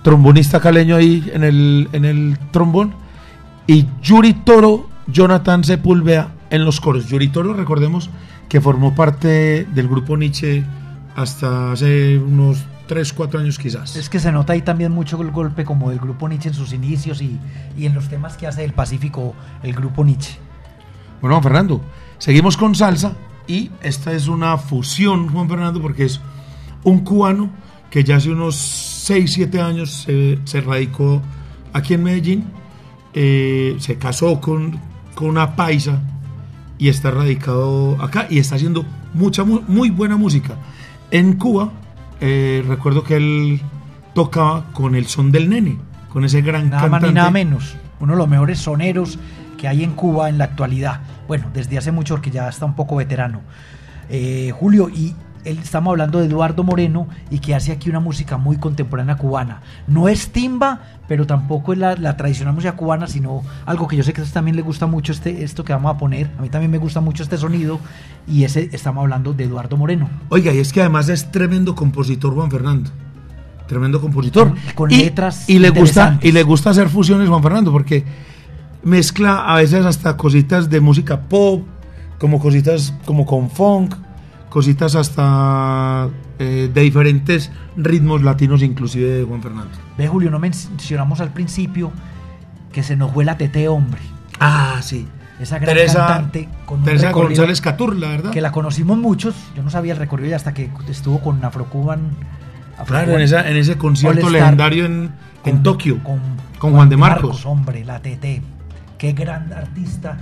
trombonista 0.01 0.59
caleño 0.59 0.95
ahí 0.95 1.29
en 1.33 1.43
el, 1.43 1.89
en 1.91 2.05
el 2.05 2.37
trombón, 2.51 2.93
y 3.67 3.85
Yuri 4.01 4.33
Toro, 4.33 4.89
Jonathan 5.07 5.63
Sepúlveda 5.63 6.31
en 6.49 6.65
los 6.65 6.79
coros. 6.81 7.07
Yuri 7.07 7.27
Toro, 7.27 7.53
recordemos 7.53 8.09
que 8.49 8.61
formó 8.61 8.95
parte 8.95 9.65
del 9.65 9.87
grupo 9.87 10.17
Nietzsche 10.17 10.63
hasta 11.17 11.71
hace 11.71 12.17
unos 12.19 12.63
3, 12.87 13.11
4 13.11 13.39
años 13.39 13.57
quizás. 13.57 13.95
Es 13.95 14.07
que 14.07 14.19
se 14.19 14.31
nota 14.31 14.53
ahí 14.53 14.61
también 14.61 14.91
mucho 14.91 15.19
el 15.21 15.31
golpe 15.31 15.65
como 15.65 15.89
del 15.89 15.99
grupo 15.99 16.29
Nietzsche 16.29 16.49
en 16.49 16.55
sus 16.55 16.71
inicios 16.73 17.21
y, 17.21 17.37
y 17.75 17.85
en 17.87 17.93
los 17.95 18.07
temas 18.07 18.37
que 18.37 18.45
hace 18.47 18.61
del 18.61 18.71
Pacífico 18.73 19.33
el 19.63 19.73
grupo 19.73 20.05
Nietzsche. 20.05 20.37
Bueno, 21.19 21.35
Juan 21.37 21.43
Fernando, 21.43 21.81
seguimos 22.19 22.55
con 22.55 22.75
salsa 22.75 23.13
y 23.47 23.71
esta 23.81 24.13
es 24.13 24.27
una 24.27 24.57
fusión, 24.57 25.27
Juan 25.29 25.49
Fernando, 25.49 25.81
porque 25.81 26.05
es 26.05 26.21
un 26.83 26.99
cubano 26.99 27.49
que 27.89 28.03
ya 28.03 28.17
hace 28.17 28.29
unos 28.29 28.55
6, 28.55 29.33
7 29.33 29.59
años 29.59 30.03
se, 30.05 30.37
se 30.45 30.61
radicó 30.61 31.21
aquí 31.73 31.95
en 31.95 32.03
Medellín, 32.03 32.45
eh, 33.15 33.75
se 33.79 33.97
casó 33.97 34.39
con, 34.39 34.79
con 35.15 35.29
una 35.29 35.55
paisa 35.55 35.99
y 36.77 36.89
está 36.89 37.09
radicado 37.09 37.99
acá 38.03 38.27
y 38.29 38.37
está 38.37 38.55
haciendo 38.55 38.85
mucha, 39.15 39.43
mu- 39.43 39.61
muy 39.67 39.89
buena 39.89 40.15
música. 40.15 40.53
En 41.11 41.33
Cuba, 41.33 41.71
eh, 42.19 42.63
recuerdo 42.67 43.03
que 43.03 43.15
él 43.15 43.61
tocaba 44.13 44.65
con 44.73 44.95
el 44.95 45.07
son 45.07 45.31
del 45.31 45.49
nene, 45.49 45.77
con 46.09 46.25
ese 46.25 46.41
gran 46.41 46.69
Nada 46.69 46.83
más 46.83 46.91
cantante. 46.91 47.07
ni 47.07 47.13
nada 47.13 47.31
menos. 47.31 47.75
Uno 47.99 48.13
de 48.13 48.17
los 48.17 48.27
mejores 48.27 48.59
soneros 48.59 49.17
que 49.57 49.67
hay 49.67 49.83
en 49.83 49.91
Cuba 49.93 50.29
en 50.29 50.37
la 50.37 50.45
actualidad. 50.45 51.01
Bueno, 51.27 51.45
desde 51.53 51.77
hace 51.77 51.91
mucho 51.91 52.15
porque 52.15 52.31
ya 52.31 52.47
está 52.49 52.65
un 52.65 52.75
poco 52.75 52.95
veterano. 52.95 53.41
Eh, 54.09 54.51
Julio, 54.57 54.89
y 54.89 55.15
él- 55.45 55.59
estamos 55.59 55.91
hablando 55.91 56.19
de 56.19 56.25
Eduardo 56.25 56.63
Moreno 56.63 57.07
y 57.29 57.39
que 57.39 57.55
hace 57.55 57.71
aquí 57.71 57.89
una 57.89 57.99
música 57.99 58.37
muy 58.37 58.57
contemporánea 58.57 59.15
cubana. 59.17 59.61
No 59.87 60.07
es 60.09 60.29
timba, 60.31 60.81
pero 61.07 61.25
tampoco 61.25 61.73
es 61.73 61.79
la, 61.79 61.95
la 61.95 62.17
tradicional 62.17 62.53
música 62.53 62.73
cubana, 62.73 63.07
sino 63.07 63.41
algo 63.65 63.87
que 63.87 63.95
yo 63.95 64.03
sé 64.03 64.13
que 64.13 64.21
a 64.21 64.25
también 64.25 64.55
le 64.55 64.61
gusta 64.61 64.85
mucho 64.87 65.11
este, 65.11 65.43
esto 65.43 65.63
que 65.63 65.73
vamos 65.73 65.93
a 65.95 65.97
poner. 65.97 66.29
A 66.37 66.41
mí 66.41 66.49
también 66.49 66.71
me 66.71 66.77
gusta 66.77 66.99
mucho 67.01 67.23
este 67.23 67.37
sonido 67.37 67.79
y 68.27 68.43
ese 68.43 68.69
estamos 68.73 69.01
hablando 69.03 69.33
de 69.33 69.43
Eduardo 69.45 69.77
Moreno. 69.77 70.09
Oiga, 70.29 70.53
y 70.53 70.59
es 70.59 70.73
que 70.73 70.81
además 70.81 71.09
es 71.09 71.31
tremendo 71.31 71.75
compositor 71.75 72.33
Juan 72.33 72.51
Fernando. 72.51 72.89
Tremendo 73.67 73.99
compositor. 73.99 74.49
Con- 74.49 74.57
con 74.75 74.91
y, 74.91 74.97
letras 74.97 75.49
y 75.49 75.59
le 75.59 75.69
gusta. 75.71 76.19
Y 76.21 76.31
le 76.31 76.43
gusta 76.43 76.69
hacer 76.69 76.87
fusiones 76.89 77.27
Juan 77.27 77.43
Fernando 77.43 77.71
porque 77.71 78.05
mezcla 78.83 79.45
a 79.45 79.55
veces 79.57 79.85
hasta 79.85 80.15
cositas 80.17 80.69
de 80.69 80.79
música 80.79 81.21
pop, 81.21 81.63
como 82.19 82.39
cositas 82.39 82.93
como 83.05 83.25
con 83.25 83.49
funk, 83.49 83.93
cositas 84.49 84.95
hasta 84.95 86.09
eh, 86.39 86.69
de 86.73 86.81
diferentes 86.81 87.51
ritmos 87.75 88.23
latinos 88.23 88.63
inclusive 88.63 89.09
de 89.09 89.23
Juan 89.23 89.41
Fernando. 89.41 89.71
Ve, 89.97 90.07
Julio, 90.07 90.31
no 90.31 90.39
mencionamos 90.39 91.19
al 91.19 91.31
principio 91.31 91.91
que 92.71 92.83
se 92.83 92.95
nos 92.95 93.11
fue 93.11 93.25
la 93.25 93.37
TT 93.37 93.67
hombre. 93.69 94.01
Ah, 94.39 94.79
sí. 94.81 95.07
esa 95.39 95.59
gran 95.59 95.75
Teresa, 95.75 96.07
cantante 96.07 96.47
con 96.65 96.79
un 96.79 96.85
Teresa 96.85 97.11
González 97.11 97.61
Caturla, 97.61 98.09
¿verdad? 98.09 98.31
que 98.31 98.41
la 98.41 98.51
conocimos 98.51 98.97
muchos. 98.97 99.35
Yo 99.55 99.63
no 99.63 99.69
sabía 99.69 99.93
el 99.93 99.99
recorrido 99.99 100.35
hasta 100.35 100.53
que 100.53 100.69
estuvo 100.89 101.19
con 101.19 101.43
Afrocuban. 101.43 102.11
Claro, 102.85 103.13
en, 103.13 103.21
esa, 103.21 103.49
en 103.49 103.57
ese 103.57 103.75
concierto 103.77 104.29
legendario 104.29 104.85
en, 104.85 105.11
en 105.43 105.63
Tokio, 105.63 106.03
con, 106.03 106.19
con 106.59 106.73
Juan 106.73 106.89
de 106.89 106.97
Marcos. 106.97 107.43
Hombre, 107.47 107.83
la 107.83 107.99
TT. 107.99 108.41
Qué 108.99 109.13
gran 109.13 109.51
artista. 109.51 110.17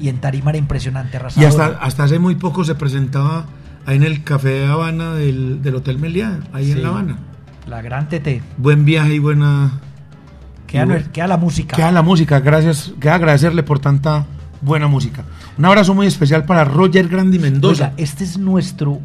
Y 0.00 0.08
en 0.08 0.18
Tarima 0.18 0.50
era 0.50 0.58
impresionante, 0.58 1.20
Y 1.36 1.44
hasta, 1.44 1.66
hasta 1.80 2.04
hace 2.04 2.18
muy 2.18 2.34
poco 2.34 2.64
se 2.64 2.74
presentaba 2.74 3.44
ahí 3.90 3.96
en 3.96 4.04
el 4.04 4.22
Café 4.24 4.48
de 4.50 4.66
Habana 4.66 5.14
del, 5.14 5.62
del 5.62 5.74
Hotel 5.74 5.98
Meliá, 5.98 6.40
ahí 6.52 6.66
Sí. 6.66 6.72
en 6.72 6.82
La 6.82 6.88
Habana. 6.90 7.18
La 7.66 7.82
gran 7.82 8.08
TT. 8.08 8.40
Buen 8.56 8.84
viaje 8.84 9.14
y 9.14 9.18
buena... 9.18 9.72
Queda, 10.66 10.98
y 10.98 11.02
queda 11.12 11.26
la 11.26 11.36
música. 11.36 11.76
Queda 11.76 11.90
la 11.90 12.02
música, 12.02 12.38
gracias, 12.40 12.92
queda 13.00 13.16
agradecerle 13.16 13.62
por 13.64 13.80
tanta 13.80 14.26
buena 14.60 14.86
música. 14.86 15.24
Un 15.58 15.64
abrazo 15.64 15.94
muy 15.94 16.06
especial 16.06 16.44
para 16.44 16.64
Roger 16.64 17.08
Grandi 17.08 17.38
Mendoza. 17.40 17.86
Oiga, 17.86 17.94
este 17.96 18.22
es 18.22 18.38
nuestro 18.38 19.00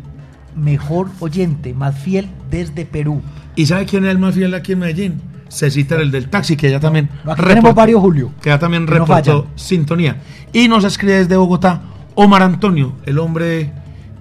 mejor 0.55 1.09
oyente, 1.19 1.73
más 1.73 1.97
fiel 1.97 2.29
desde 2.51 2.85
Perú. 2.85 3.21
¿Y 3.55 3.65
sabe 3.65 3.85
quién 3.85 4.05
es 4.05 4.11
el 4.11 4.19
más 4.19 4.35
fiel 4.35 4.53
aquí 4.53 4.73
en 4.73 4.79
Medellín? 4.79 5.21
Cecita, 5.49 5.95
el 5.95 6.11
del 6.11 6.29
taxi, 6.29 6.55
que 6.55 6.69
ya 6.69 6.79
también 6.79 7.09
No, 7.23 7.31
aquí 7.31 7.41
tenemos 7.43 7.73
varios, 7.73 8.01
Julio, 8.01 8.31
Que 8.41 8.49
ya 8.49 8.59
también 8.59 8.85
que 8.85 8.93
reportó 8.93 9.47
sintonía. 9.55 10.17
Y 10.53 10.67
nos 10.67 10.83
escribe 10.83 11.13
desde 11.17 11.35
Bogotá 11.37 11.81
Omar 12.13 12.43
Antonio, 12.43 12.93
el 13.05 13.17
hombre 13.19 13.71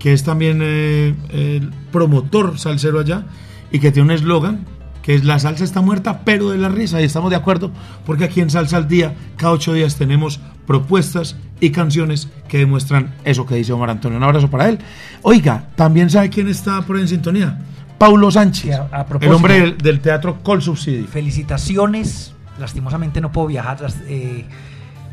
que 0.05 0.13
es 0.13 0.23
también 0.23 0.59
eh, 0.63 1.15
el 1.31 1.71
promotor 1.91 2.59
salsero 2.59 3.01
allá 3.01 3.25
y 3.73 3.79
que 3.79 3.91
tiene 3.91 4.09
un 4.09 4.15
eslogan 4.15 4.67
que 5.01 5.15
es 5.15 5.25
la 5.25 5.39
salsa 5.39 5.65
está 5.65 5.81
muerta, 5.81 6.21
pero 6.27 6.51
de 6.51 6.59
la 6.59 6.69
risa. 6.69 7.01
Y 7.01 7.05
estamos 7.05 7.31
de 7.31 7.37
acuerdo 7.37 7.71
porque 8.05 8.25
aquí 8.25 8.43
en 8.43 8.51
Salsa 8.51 8.77
al 8.77 8.87
Día, 8.87 9.15
cada 9.37 9.53
ocho 9.55 9.73
días 9.73 9.97
tenemos 9.97 10.41
propuestas 10.67 11.37
y 11.59 11.71
canciones 11.71 12.29
que 12.49 12.59
demuestran 12.59 13.15
eso 13.25 13.47
que 13.47 13.55
dice 13.55 13.73
Omar 13.73 13.89
Antonio. 13.89 14.19
Un 14.19 14.25
abrazo 14.25 14.51
para 14.51 14.69
él. 14.69 14.79
Oiga, 15.23 15.69
también 15.75 16.11
sabe 16.11 16.29
quién 16.29 16.49
está 16.49 16.83
por 16.83 16.97
ahí 16.97 17.03
en 17.03 17.09
sintonía. 17.09 17.59
Paulo 17.97 18.31
Sánchez, 18.31 18.63
Sí, 18.65 18.71
a- 18.73 18.89
a 18.93 19.07
el 19.21 19.33
hombre 19.33 19.61
del, 19.61 19.79
del 19.79 20.01
teatro 20.01 20.39
Col 20.43 20.61
Subsidio. 20.61 21.07
Felicitaciones. 21.07 22.35
Lastimosamente 22.59 23.21
no 23.23 23.33
puedo 23.33 23.47
viajar 23.49 23.79
eh, 24.07 24.45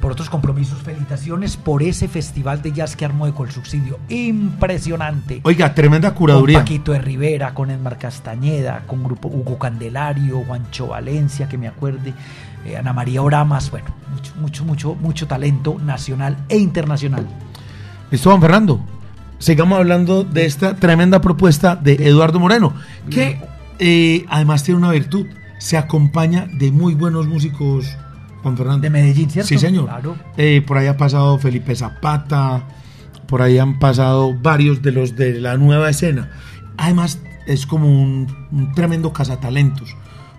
por 0.02 0.12
otros 0.12 0.30
compromisos. 0.30 0.82
Felicitaciones 0.82 1.56
por 1.56 1.84
ese 1.84 2.08
festival 2.08 2.62
de 2.62 2.74
jazz 2.74 2.96
que 2.96 3.06
armó 3.06 3.28
de 3.28 3.34
Colsubsidio. 3.34 4.00
Impresionante. 4.10 5.40
Oiga, 5.44 5.74
tremenda 5.74 6.10
Con 6.10 6.18
curaduría. 6.18 6.60
Paquito 6.60 6.92
de 6.92 7.00
Rivera, 7.00 7.54
con 7.54 7.70
Edmar 7.72 7.98
Castañeda, 7.98 8.84
con 8.88 9.04
grupo 9.04 9.30
Hugo 9.30 9.58
Candelario, 9.58 10.44
Juancho 10.44 10.88
Valencia, 10.88 11.48
que 11.48 11.58
me 11.58 11.68
acuerde, 11.68 12.14
eh, 12.66 12.76
Ana 12.76 12.92
María 12.92 13.22
Oramas, 13.22 13.72
bueno, 13.72 13.88
mucho, 14.12 14.34
mucho, 14.36 14.66
mucho, 14.66 14.96
mucho 14.96 15.28
talento 15.28 15.78
nacional 15.80 16.36
e 16.50 16.58
internacional. 16.58 17.26
Listo, 18.10 18.30
Juan 18.30 18.42
Fernando. 18.42 18.82
Sigamos 19.40 19.80
hablando 19.80 20.24
de 20.24 20.46
esta 20.46 20.76
tremenda 20.76 21.20
propuesta 21.20 21.76
de 21.76 21.94
Eduardo 21.94 22.40
Moreno, 22.40 22.74
que 23.10 23.40
eh, 23.80 24.26
además 24.30 24.64
tiene 24.64 24.78
una 24.78 24.92
virtud. 24.92 25.26
Se 25.58 25.78
acompaña 25.78 26.48
de 26.60 26.72
muy 26.72 26.94
buenos 26.94 27.26
músicos, 27.26 27.88
Juan 28.42 28.58
Fernando. 28.58 28.82
De 28.82 28.90
Medellín, 28.90 29.30
¿cierto? 29.30 29.48
Sí, 29.48 29.58
señor. 29.58 29.86
Claro. 29.86 30.16
Eh, 30.38 30.64
por 30.66 30.78
ahí 30.78 30.88
ha 30.88 30.98
pasado 30.98 31.38
Felipe 31.40 31.76
Zapata, 31.76 32.64
por 33.28 33.42
ahí 33.42 33.58
han 33.60 33.80
pasado 33.80 34.34
varios 34.34 34.82
de 34.82 34.92
los 34.92 35.16
de 35.16 35.40
la 35.40 35.58
nueva 35.58 35.90
escena. 35.90 36.30
Además, 36.78 37.20
es 37.48 37.66
como 37.66 37.88
un, 37.88 38.28
un 38.52 38.72
tremendo 38.74 39.14
cazatalentos, 39.14 39.96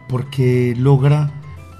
porque 0.08 0.74
logra 0.78 1.30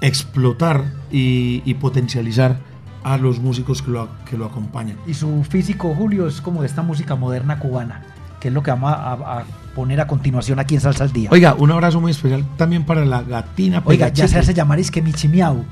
explotar 0.01 0.83
y, 1.11 1.61
y 1.65 1.73
potencializar 1.75 2.57
a 3.03 3.17
los 3.17 3.39
músicos 3.39 3.81
que 3.81 3.91
lo, 3.91 4.07
que 4.29 4.37
lo 4.37 4.45
acompañan. 4.45 4.97
Y 5.07 5.13
su 5.13 5.43
físico, 5.43 5.93
Julio, 5.95 6.27
es 6.27 6.41
como 6.41 6.61
de 6.61 6.67
esta 6.67 6.81
música 6.81 7.15
moderna 7.15 7.59
cubana, 7.59 8.01
que 8.39 8.47
es 8.49 8.53
lo 8.53 8.63
que 8.63 8.71
vamos 8.71 8.91
a, 8.93 9.13
a- 9.13 9.43
poner 9.75 9.99
a 10.01 10.05
continuación 10.07 10.59
aquí 10.59 10.75
en 10.75 10.81
Salsa 10.81 11.03
al 11.05 11.11
Día. 11.11 11.29
Oiga, 11.31 11.55
un 11.55 11.71
abrazo 11.71 11.99
muy 11.99 12.11
especial 12.11 12.45
también 12.57 12.83
para 12.85 13.05
la 13.05 13.23
gatina 13.23 13.81
Oiga, 13.85 14.09
ya 14.09 14.27
se 14.27 14.37
hace 14.37 14.53
llamar 14.53 14.77
es 14.79 14.91
que 14.91 15.01
Michimiau. 15.01 15.65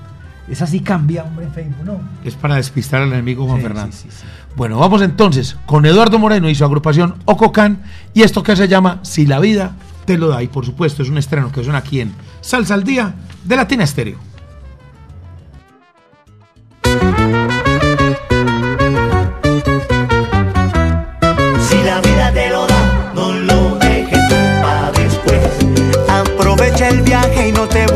Esa 0.49 0.67
sí 0.67 0.79
cambia, 0.81 1.23
hombre, 1.23 1.45
en 1.45 1.53
Facebook, 1.53 1.85
¿no? 1.85 1.99
Es 2.23 2.35
para 2.35 2.55
despistar 2.55 3.01
al 3.01 3.13
enemigo 3.13 3.45
Juan 3.45 3.57
Sí, 3.57 3.63
Fernando. 3.63 3.95
sí, 3.95 4.07
sí, 4.09 4.17
sí. 4.21 4.25
Bueno, 4.55 4.77
vamos 4.79 5.01
entonces 5.01 5.55
con 5.65 5.85
Eduardo 5.85 6.19
Moreno 6.19 6.49
y 6.49 6.55
su 6.55 6.65
agrupación 6.65 7.15
Ococán 7.25 7.83
y 8.13 8.23
esto 8.23 8.43
que 8.43 8.55
se 8.55 8.67
llama 8.67 8.99
Si 9.03 9.25
la 9.25 9.39
vida 9.39 9.75
te 10.05 10.17
lo 10.17 10.27
da. 10.27 10.43
Y 10.43 10.47
por 10.47 10.65
supuesto 10.65 11.03
es 11.03 11.09
un 11.09 11.17
estreno 11.17 11.51
que 11.51 11.63
suena 11.63 11.79
aquí 11.79 12.01
en 12.01 12.13
Salsa 12.41 12.73
al 12.73 12.83
Día 12.83 13.13
de 13.45 13.55
Latina 13.55 13.83
Estéreo. 13.85 14.17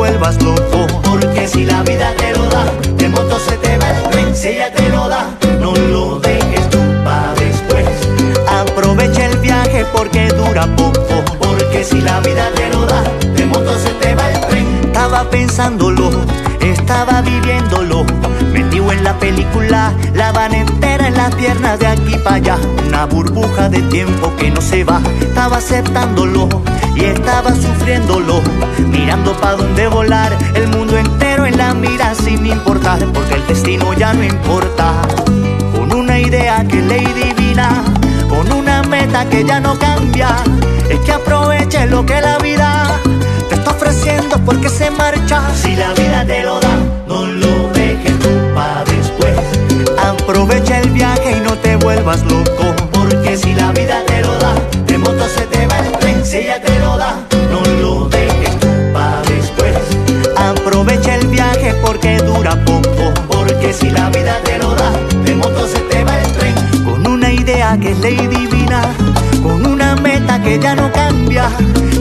Vuelvas 0.06 0.42
loco. 0.44 0.88
Porque 1.04 1.48
si 1.48 1.66
la 1.66 1.82
vida 1.84 2.14
te 2.18 2.32
lo 2.36 2.46
da, 2.50 2.66
de 2.98 3.10
moto 3.10 3.38
se 3.40 3.58
te 3.58 3.78
va 3.78 3.90
el 3.90 4.04
tren. 4.10 4.36
Si 4.36 4.48
ella 4.50 4.72
te 4.72 4.90
lo 4.90 5.08
da, 5.08 5.24
no 5.60 5.74
lo 5.76 6.20
dejes 6.20 6.70
tú 6.70 6.80
para 7.04 7.34
después. 7.34 7.88
Aprovecha 8.48 9.26
el 9.26 9.38
viaje 9.40 9.86
porque 9.94 10.28
dura 10.28 10.68
poco. 10.76 11.16
Porque 11.40 11.84
si 11.84 12.02
la 12.02 12.20
vida 12.20 12.50
te 12.56 12.70
lo 12.70 12.86
da, 12.86 13.02
de 13.36 13.46
moto 13.46 13.78
se 13.80 13.92
te 14.02 14.16
va 14.16 14.32
el 14.32 14.42
tren. 14.48 14.66
Estaba 14.86 15.24
pensándolo, 15.30 16.10
estaba 16.62 17.22
viviéndolo. 17.22 18.06
Metido 18.54 18.92
en 18.92 19.04
la 19.04 19.18
película, 19.20 19.94
la 20.14 20.32
van 20.32 20.54
en 20.54 20.68
las 21.16 21.34
piernas 21.36 21.80
de 21.80 21.88
aquí 21.88 22.18
para 22.24 22.36
allá. 22.36 22.58
Una 22.88 23.06
burbuja 23.06 23.70
de 23.70 23.82
tiempo 23.84 24.34
que 24.38 24.52
no 24.52 24.62
se 24.62 24.84
va. 24.84 25.02
Estaba 25.22 25.58
aceptándolo 25.58 26.48
y 26.96 27.06
estaba 27.06 27.54
sufriéndolo. 27.54 28.42
Mirando 28.88 29.34
pa' 29.34 29.54
dónde 29.54 29.88
volar, 29.88 30.38
el 30.54 30.68
mundo 30.70 30.98
entero 30.98 31.46
en 31.46 31.58
la 31.58 31.74
mira 31.74 32.14
sin 32.16 32.46
importar. 32.46 33.00
Porque 33.14 33.36
el 33.36 33.48
destino 33.48 33.94
ya 33.94 34.14
no 34.14 34.24
importa. 34.24 35.02
Con 35.76 35.94
una 35.94 36.20
idea 36.20 36.66
que 36.68 36.82
ley 36.82 37.06
divina, 37.06 37.84
con 38.30 38.52
una 38.52 38.84
meta 38.84 39.26
que 39.30 39.44
ya 39.44 39.60
no 39.60 39.78
cambia. 39.78 40.30
Es 40.90 41.00
que 41.00 41.12
aproveche 41.12 41.86
lo 41.88 42.06
que 42.06 42.22
la 42.22 42.38
vida 42.38 43.00
te 43.50 43.56
está 43.56 43.72
ofreciendo 43.72 44.40
porque 44.46 44.70
se 44.70 44.92
marcha. 44.92 45.42
Si 45.56 45.76
la 45.76 45.94
vida 45.94 46.26
te 46.26 46.44
lo 46.44 46.60
da, 46.60 46.76
no 47.08 47.26
lo 47.26 47.70
dejes 47.74 48.20
tú 48.20 48.30
para 48.54 48.84
después. 48.86 49.36
Aprovecha 49.98 50.65
vuelvas 51.86 52.24
loco. 52.24 52.66
Porque 52.92 53.38
si 53.38 53.54
la 53.54 53.72
vida 53.72 54.04
te 54.08 54.20
lo 54.22 54.34
da, 54.40 54.54
de 54.88 54.98
moto 54.98 55.26
se 55.36 55.42
te 55.42 55.68
va 55.68 55.78
el 55.80 55.92
tren. 56.00 56.26
Si 56.26 56.38
ella 56.38 56.60
te 56.60 56.80
lo 56.80 56.98
da, 56.98 57.12
no 57.52 57.62
lo 57.82 58.10
dejes 58.10 58.56
para 58.92 59.22
después. 59.22 59.76
Aprovecha 60.36 61.16
el 61.16 61.28
viaje 61.28 61.76
porque 61.86 62.18
dura 62.18 62.54
poco. 62.66 63.06
Porque 63.28 63.72
si 63.72 63.92
la 63.92 64.10
vida 64.10 64.36
te 64.44 64.58
lo 64.58 64.74
da, 64.74 64.90
de 65.26 65.36
moto 65.36 65.68
se 65.68 65.80
te 65.92 66.04
va 66.04 66.20
el 66.20 66.32
tren. 66.38 66.56
Con 66.86 67.06
una 67.06 67.32
idea 67.32 67.78
que 67.80 67.92
es 67.92 68.00
ley 68.00 68.18
divina, 68.18 68.82
con 69.44 69.64
una 69.68 69.96
meta 69.96 70.42
que 70.42 70.58
ya 70.58 70.74
no 70.74 70.92
cambia. 70.92 71.52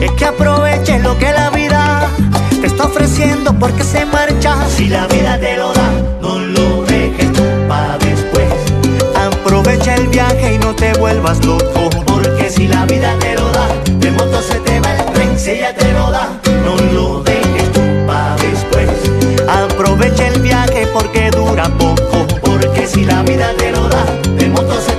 Es 0.01 0.11
que 0.13 0.25
aproveches 0.25 0.99
lo 1.03 1.15
que 1.19 1.31
la 1.31 1.51
vida 1.51 2.09
te 2.59 2.65
está 2.65 2.85
ofreciendo 2.85 3.53
porque 3.53 3.83
se 3.83 4.03
marcha. 4.07 4.67
Si 4.75 4.87
la 4.89 5.05
vida 5.05 5.39
te 5.39 5.57
lo 5.57 5.71
da, 5.73 5.89
te 10.75 10.93
vuelvas 10.93 11.43
loco. 11.45 11.89
Porque 12.05 12.49
si 12.49 12.67
la 12.67 12.85
vida 12.85 13.15
te 13.19 13.35
lo 13.35 13.49
da, 13.51 13.67
de 13.85 14.11
moto 14.11 14.41
se 14.41 14.59
te 14.59 14.79
va 14.79 14.93
el 14.95 15.05
tren. 15.13 15.39
Si 15.39 15.51
ella 15.51 15.73
te 15.73 15.91
lo 15.93 16.11
da, 16.11 16.29
no 16.63 16.75
lo 16.93 17.23
dejes 17.23 17.71
tú 17.71 17.81
para 18.07 18.35
después. 18.37 18.89
Aprovecha 19.47 20.27
el 20.27 20.41
viaje 20.41 20.87
porque 20.93 21.31
dura 21.31 21.65
poco. 21.77 22.25
Porque 22.41 22.87
si 22.87 23.05
la 23.05 23.23
vida 23.23 23.51
te 23.57 23.71
lo 23.71 23.87
da, 23.87 24.05
de 24.37 24.49
moto 24.49 24.79
se 24.81 24.94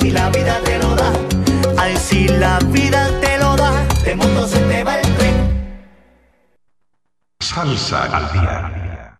si 0.00 0.10
la 0.10 0.30
vida 0.30 0.58
te 0.64 0.78
lo 0.78 0.94
da, 0.94 1.12
ay 1.76 1.96
si 1.96 2.26
la 2.26 2.58
vida 2.68 3.08
te 3.20 3.38
lo 3.38 3.54
da, 3.56 3.84
de 4.04 4.14
moto 4.14 4.46
se 4.46 4.58
te 4.60 4.82
va 4.82 4.98
el 4.98 5.14
tren. 5.16 5.34
Salsa 7.40 8.04
al 8.04 8.32
día. 8.32 9.18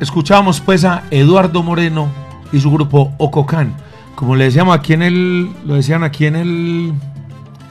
Escuchamos 0.00 0.60
pues 0.60 0.84
a 0.84 1.04
Eduardo 1.10 1.62
Moreno 1.62 2.08
y 2.52 2.60
su 2.60 2.70
grupo 2.70 3.12
Ococán. 3.18 3.74
Como 4.14 4.34
le 4.34 4.44
decíamos 4.44 4.76
aquí 4.76 4.94
en 4.94 5.02
el, 5.02 5.52
lo 5.64 5.74
decían 5.74 6.02
aquí 6.02 6.26
en 6.26 6.36
el, 6.36 6.92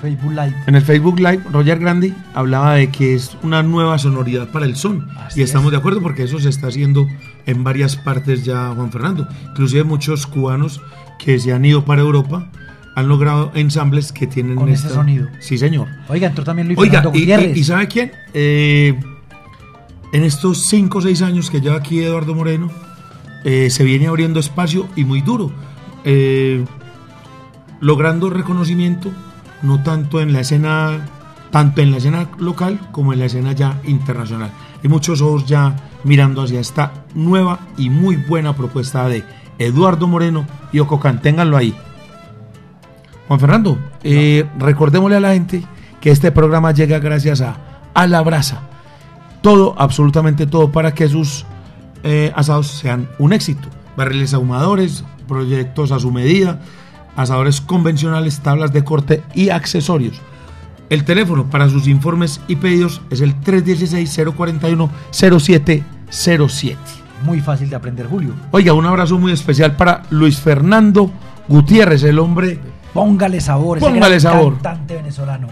Facebook 0.02 0.32
Live. 0.32 0.54
en 0.68 0.76
el 0.76 0.82
Facebook 0.82 1.20
Live, 1.20 1.42
Roger 1.52 1.80
Grandi 1.80 2.14
hablaba 2.34 2.76
de 2.76 2.90
que 2.92 3.16
es 3.16 3.38
una 3.44 3.64
nueva 3.64 3.98
sonoridad 3.98 4.50
para 4.52 4.66
el 4.66 4.76
son. 4.76 5.08
Así 5.18 5.40
y 5.40 5.44
estamos 5.44 5.68
es. 5.68 5.72
de 5.72 5.78
acuerdo 5.78 6.02
porque 6.02 6.24
eso 6.24 6.40
se 6.40 6.50
está 6.50 6.68
haciendo 6.68 7.08
en 7.46 7.64
varias 7.64 7.96
partes 7.96 8.46
ya, 8.46 8.72
Juan 8.76 8.92
Fernando. 8.92 9.28
Inclusive 9.50 9.84
muchos 9.84 10.28
cubanos 10.28 10.82
que 11.18 11.40
se 11.40 11.52
han 11.54 11.66
ido 11.66 11.84
para 11.86 12.02
Europa 12.02 12.48
han 12.96 13.08
logrado 13.08 13.52
ensambles 13.56 14.12
que 14.12 14.26
tienen 14.28 14.56
Con 14.56 14.70
ese 14.70 14.90
sonido. 14.90 15.28
Sí, 15.40 15.58
señor. 15.58 15.88
Oiga, 16.10 16.28
entró 16.28 16.44
también 16.44 16.68
Luis 16.68 16.80
Oiga, 16.80 17.02
Fernando 17.02 17.18
y, 17.18 17.22
Gutiérrez. 17.22 17.58
y- 17.58 17.60
y 17.60 17.64
¿sabe 17.64 17.88
quién? 17.88 18.12
Eh, 18.34 19.00
en 20.14 20.24
estos 20.24 20.66
5 20.66 20.98
o 20.98 21.02
6 21.02 21.22
años 21.22 21.50
que 21.52 21.60
lleva 21.62 21.76
aquí 21.78 22.00
Eduardo 22.00 22.34
Moreno, 22.34 22.72
eh, 23.44 23.70
se 23.70 23.84
viene 23.84 24.08
abriendo 24.08 24.40
espacio 24.40 24.88
y 24.96 25.04
muy 25.06 25.22
duro, 25.22 25.52
eh, 26.06 26.64
logrando 27.80 28.30
reconocimiento 28.30 29.12
no 29.62 29.82
tanto 29.84 30.22
en 30.22 30.34
la 30.34 30.42
escena, 30.42 31.06
tanto 31.52 31.82
en 31.82 31.92
la 31.92 31.98
escena 31.98 32.30
local 32.38 32.80
como 32.92 33.14
en 33.14 33.20
la 33.20 33.26
escena 33.26 33.54
ya 33.54 33.80
internacional. 33.86 34.52
Hay 34.84 34.90
muchos 34.90 35.22
ojos 35.22 35.46
ya 35.46 35.76
mirando 36.04 36.44
hacia 36.44 36.60
esta 36.60 37.06
nueva 37.14 37.60
y 37.78 37.90
muy 37.90 38.16
buena 38.16 38.56
propuesta 38.56 39.08
de 39.08 39.24
Eduardo 39.60 40.08
Moreno 40.08 40.46
y 40.72 40.80
Ococán. 40.80 41.22
Ténganlo 41.22 41.58
ahí. 41.58 41.76
Juan 43.28 43.40
Fernando, 43.40 43.78
eh, 44.04 44.46
recordémosle 44.58 45.18
a 45.18 45.20
la 45.20 45.34
gente 45.34 45.64
que 46.00 46.12
este 46.12 46.32
programa 46.32 46.72
llega 46.72 47.00
gracias 47.00 47.42
a 47.42 47.58
A 47.94 48.08
la 48.08 48.22
Brasa. 48.22 48.62
Todo, 49.42 49.76
absolutamente 49.78 50.48
todo, 50.48 50.72
para 50.72 50.94
que 50.94 51.10
sus 51.10 51.46
eh, 52.04 52.32
asados 52.36 52.68
sean 52.68 53.10
un 53.20 53.34
éxito. 53.34 53.68
Barriles 53.96 54.34
ahumadores, 54.34 55.04
proyectos 55.28 55.92
a 55.92 56.00
su 56.00 56.12
medida, 56.12 56.62
asadores 57.18 57.60
convencionales, 57.60 58.40
tablas 58.40 58.72
de 58.72 58.86
corte 58.86 59.24
y 59.34 59.50
accesorios. 59.50 60.22
El 60.90 61.04
teléfono 61.04 61.50
para 61.50 61.70
sus 61.70 61.86
informes 61.90 62.40
y 62.48 62.56
pedidos 62.56 63.02
es 63.10 63.20
el 63.20 63.36
316-041-0707. 63.42 65.80
Muy 67.24 67.42
fácil 67.42 67.70
de 67.70 67.76
aprender, 67.76 68.08
Julio. 68.08 68.34
Oiga, 68.52 68.74
un 68.74 68.86
abrazo 68.86 69.18
muy 69.18 69.32
especial 69.32 69.76
para 69.76 70.04
Luis 70.12 70.40
Fernando 70.40 71.12
Gutiérrez, 71.48 72.04
el 72.04 72.20
hombre 72.20 72.60
Póngale 72.94 73.42
sabor. 73.42 73.78
ese 73.78 73.86
Póngale 73.88 74.20
gran 74.20 74.22
sabor. 74.22 74.54
Cantante 74.54 74.96
venezolano. 74.96 75.48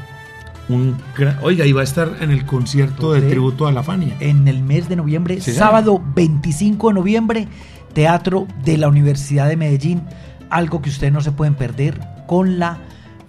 Un 0.70 0.96
gran- 1.18 1.38
oiga, 1.44 1.66
iba 1.66 1.82
a 1.82 1.84
estar 1.84 2.10
en 2.22 2.32
el 2.32 2.46
concierto 2.46 3.14
de 3.14 3.22
De- 3.22 3.30
tributo 3.30 3.68
a 3.68 3.72
la 3.72 3.84
Fania. 3.84 4.16
En 4.20 4.48
el 4.48 4.64
mes 4.64 4.90
de 4.90 4.96
noviembre, 4.96 5.40
Sí, 5.42 5.54
sábado 5.54 6.02
25 6.16 6.88
de 6.90 6.94
noviembre, 6.96 7.48
Teatro 7.94 8.48
de 8.64 8.78
la 8.78 8.88
Universidad 8.90 9.48
de 9.48 9.58
Medellín. 9.58 10.02
Algo 10.50 10.82
que 10.82 10.90
ustedes 10.90 11.14
no 11.14 11.22
se 11.22 11.32
pueden 11.32 11.56
perder 11.56 12.00
con 12.28 12.60
la 12.60 12.78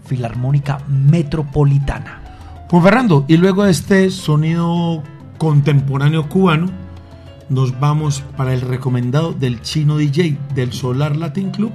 Filarmónica 0.05 0.79
Metropolitana. 0.89 2.23
Juan 2.69 2.83
Fernando, 2.83 3.25
y 3.29 3.37
luego 3.37 3.65
de 3.65 3.71
este 3.71 4.11
sonido 4.11 5.03
contemporáneo 5.39 6.29
cubano, 6.29 6.71
nos 7.49 7.79
vamos 7.79 8.25
para 8.37 8.55
el 8.55 8.61
recomendado 8.61 9.33
del 9.33 9.63
chino 9.63 9.97
DJ 9.99 10.37
del 10.55 10.73
Solar 10.73 11.17
Latin 11.17 11.51
Club, 11.51 11.73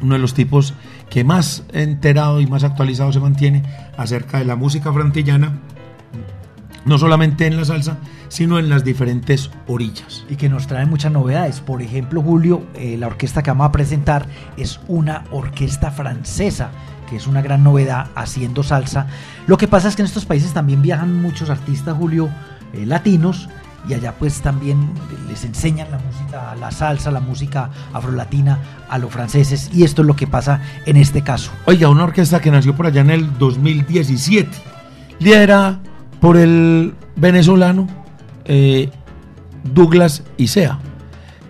uno 0.00 0.14
de 0.14 0.20
los 0.20 0.34
tipos 0.34 0.74
que 1.10 1.24
más 1.24 1.64
enterado 1.72 2.40
y 2.40 2.46
más 2.46 2.64
actualizado 2.64 3.12
se 3.12 3.20
mantiene 3.20 3.62
acerca 3.96 4.38
de 4.38 4.44
la 4.44 4.56
música 4.56 4.92
frantillana, 4.92 5.58
no 6.84 6.98
solamente 6.98 7.46
en 7.46 7.56
la 7.56 7.64
salsa, 7.64 7.98
sino 8.28 8.58
en 8.58 8.68
las 8.68 8.84
diferentes 8.84 9.50
orillas. 9.66 10.24
y 10.28 10.36
que 10.36 10.48
nos 10.48 10.66
trae 10.66 10.86
muchas 10.86 11.12
novedades. 11.12 11.60
Por 11.60 11.82
ejemplo, 11.82 12.22
Julio, 12.22 12.64
eh, 12.74 12.96
la 12.98 13.06
orquesta 13.06 13.42
que 13.42 13.50
vamos 13.50 13.66
a 13.68 13.72
presentar 13.72 14.26
es 14.56 14.80
una 14.88 15.24
orquesta 15.30 15.90
francesa, 15.90 16.70
que 17.08 17.16
es 17.16 17.26
una 17.26 17.42
gran 17.42 17.62
novedad 17.62 18.08
haciendo 18.14 18.62
salsa. 18.62 19.06
Lo 19.46 19.58
que 19.58 19.68
pasa 19.68 19.88
es 19.88 19.96
que 19.96 20.02
en 20.02 20.06
estos 20.06 20.24
países 20.24 20.52
también 20.52 20.82
viajan 20.82 21.20
muchos 21.20 21.50
artistas, 21.50 21.96
Julio, 21.96 22.30
eh, 22.72 22.86
latinos, 22.86 23.48
y 23.88 23.94
allá 23.94 24.14
pues 24.18 24.40
también 24.40 24.90
les 25.28 25.44
enseñan 25.44 25.90
la 25.90 25.98
música, 25.98 26.54
la 26.58 26.70
salsa, 26.70 27.10
la 27.10 27.20
música 27.20 27.70
afrolatina 27.92 28.58
a 28.88 28.98
los 28.98 29.10
franceses, 29.10 29.70
y 29.72 29.84
esto 29.84 30.02
es 30.02 30.06
lo 30.06 30.16
que 30.16 30.26
pasa 30.26 30.60
en 30.86 30.96
este 30.96 31.22
caso. 31.22 31.50
Oiga, 31.66 31.88
una 31.88 32.04
orquesta 32.04 32.40
que 32.40 32.50
nació 32.50 32.74
por 32.74 32.86
allá 32.86 33.00
en 33.00 33.10
el 33.10 33.38
2017, 33.38 34.50
liderada 35.18 35.80
por 36.22 36.36
el 36.36 36.94
venezolano 37.16 37.88
eh, 38.44 38.88
Douglas 39.74 40.22
Isea, 40.36 40.78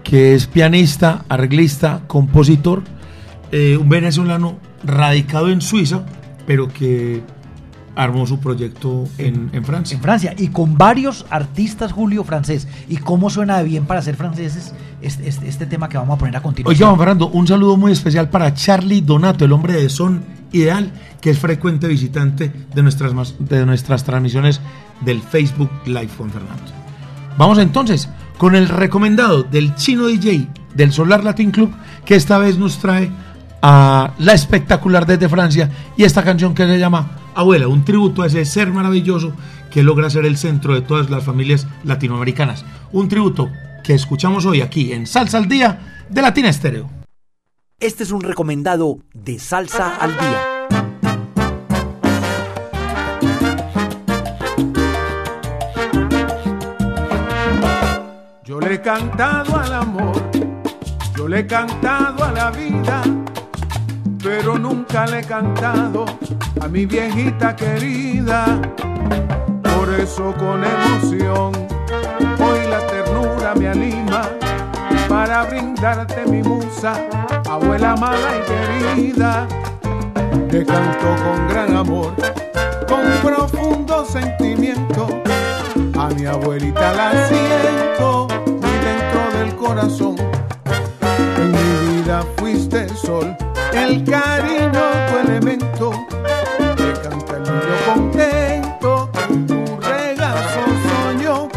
que 0.03 0.35
es 0.35 0.47
pianista, 0.47 1.27
arreglista, 1.29 2.01
compositor, 2.07 2.83
eh, 3.53 3.77
un 3.77 3.91
venezolano 3.91 4.57
radicado 4.83 5.51
en 5.51 5.61
Suiza, 5.61 6.05
pero 6.47 6.69
que 6.69 7.23
armó 7.95 8.27
su 8.27 8.41
proyecto 8.41 9.05
en, 9.19 9.51
en 9.53 9.63
Francia. 9.63 9.95
En 9.95 10.03
Francia, 10.03 10.35
y 10.39 10.49
con 10.49 10.79
varios 10.79 11.27
artistas, 11.29 11.93
Julio, 11.93 12.25
francés. 12.25 12.67
¿Y 12.89 12.97
cómo 12.97 13.29
suena 13.29 13.59
de 13.59 13.65
bien 13.65 13.85
para 13.85 14.01
ser 14.01 14.17
franceses 14.17 14.73
este, 15.03 15.29
este- 15.29 15.49
este 15.49 15.67
tema 15.67 15.91
que 15.91 15.99
vamos 15.99 16.15
a 16.17 16.19
poner 16.19 16.35
a 16.35 16.41
continuación? 16.41 16.75
Oiga, 16.75 16.87
Juan 16.97 16.99
Fernando, 16.99 17.29
un 17.29 17.47
saludo 17.47 17.77
muy 17.77 17.93
especial 17.93 18.31
para 18.31 18.55
Charlie 18.55 19.03
Donato, 19.03 19.45
el 19.45 19.53
hombre 19.53 19.75
de 19.75 19.91
Son 19.91 20.23
Ideal, 20.53 20.93
que 21.21 21.31
es 21.31 21.39
frecuente 21.39 21.89
visitante 21.89 22.53
de 22.75 22.83
nuestras, 22.83 23.35
de 23.39 23.67
nuestras 23.67 24.05
transmisiones 24.05 24.61
del 25.01 25.23
Facebook 25.23 25.71
Live, 25.87 26.11
Juan 26.17 26.31
Fernando. 26.31 26.73
Vamos 27.39 27.59
entonces 27.59 28.09
con 28.39 28.55
el 28.55 28.69
recomendado 28.69 29.43
del 29.43 29.75
chino 29.75 30.07
DJ 30.07 30.47
del 30.75 30.93
Solar 30.93 31.25
Latin 31.25 31.51
Club, 31.51 31.73
que 32.05 32.15
esta 32.15 32.39
vez 32.39 32.59
nos 32.59 32.79
trae 32.79 33.11
a 33.63 34.13
la 34.19 34.33
espectacular 34.33 35.07
desde 35.07 35.29
Francia 35.29 35.71
y 35.97 36.05
esta 36.05 36.25
canción 36.25 36.55
que 36.55 36.67
se 36.67 36.79
llama 36.79 37.19
Abuela, 37.35 37.69
un 37.69 37.85
tributo 37.85 38.23
a 38.23 38.27
ese 38.27 38.45
ser 38.45 38.71
maravilloso 38.73 39.33
que 39.71 39.83
logra 39.83 40.11
ser 40.11 40.27
el 40.27 40.37
centro 40.37 40.75
de 40.75 40.83
todas 40.83 41.09
las 41.09 41.25
familias 41.25 41.67
latinoamericanas. 41.85 42.65
Un 42.93 43.09
tributo 43.09 43.49
que 43.83 43.95
escuchamos 43.95 44.45
hoy 44.45 44.61
aquí 44.61 44.93
en 44.93 45.07
Salsa 45.07 45.39
al 45.39 45.49
Día 45.49 46.05
de 46.09 46.23
Latina 46.23 46.49
Estéreo. 46.49 47.02
Este 47.83 48.05
es 48.05 48.13
un 48.13 48.21
recomendado 48.21 49.01
de 49.13 49.41
Salsa 49.41 49.97
al 49.97 50.13
Día. 50.17 50.69
Yo 58.45 58.61
le 58.61 58.75
he 58.75 58.81
cantado 58.81 59.57
al 59.57 59.75
amor, 59.75 60.15
yo 61.17 61.27
le 61.27 61.41
he 61.41 61.47
cantado 61.49 62.23
a 62.23 62.31
la 62.31 62.53
vida, 62.53 63.03
pero 64.23 64.57
nunca 64.61 65.05
le 65.09 65.19
he 65.19 65.25
cantado 65.25 66.05
a 66.61 66.69
mi 66.69 66.87
viejita 66.87 67.57
querida. 67.57 68.63
Por 69.61 69.93
eso 69.99 70.33
con 70.39 70.63
emoción 70.63 71.51
hoy 72.39 72.65
la 72.71 72.87
ternura 72.87 73.57
me 73.57 73.67
anima 73.67 74.23
para 75.09 75.45
brindarte 75.45 76.27
mi 76.27 76.43
musa, 76.43 76.95
abuela 77.49 77.93
amada 77.93 78.31
y 78.37 78.95
querida. 78.95 79.47
Te 80.51 80.65
canto 80.65 81.07
con 81.25 81.49
gran 81.49 81.77
amor, 81.77 82.15
con 82.89 83.03
profundo 83.23 84.05
sentimiento. 84.05 85.09
A 85.99 86.09
mi 86.09 86.27
abuelita 86.27 86.93
la 86.95 87.29
siento 87.29 88.29
muy 88.47 88.77
dentro 88.89 89.39
del 89.39 89.57
corazón. 89.57 90.17
En 91.37 91.53
mi 91.53 91.97
vida 92.03 92.23
fuiste 92.37 92.85
el 92.85 92.97
sol, 92.97 93.37
el 93.73 94.05
cariño 94.05 94.83
tu 95.11 95.19
elemento. 95.29 95.93
Te 96.77 96.93
canta 97.01 97.37
el 97.37 97.43
niño 97.43 97.77
contento, 97.87 99.11
en 99.29 99.47
tu 99.47 99.65
regazo 99.81 100.61
soñó. 100.89 101.49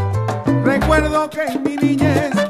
Recuerdo 0.64 1.30
que 1.30 1.46
en 1.46 1.64
mi 1.64 1.76
niñez 1.76 2.45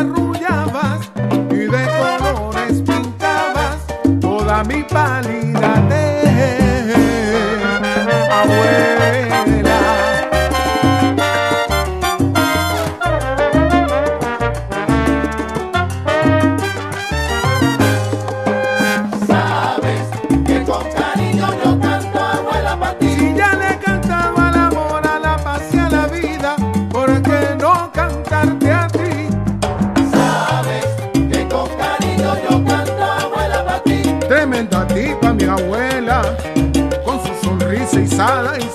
arrullabas 0.00 1.10
y 1.50 1.66
de 1.74 1.84
colores 2.00 2.82
pintabas 2.82 3.86
toda 4.20 4.64
mi 4.64 4.82
pálida. 4.82 5.40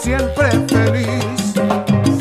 Siempre 0.06 0.52
feliz. 0.68 1.54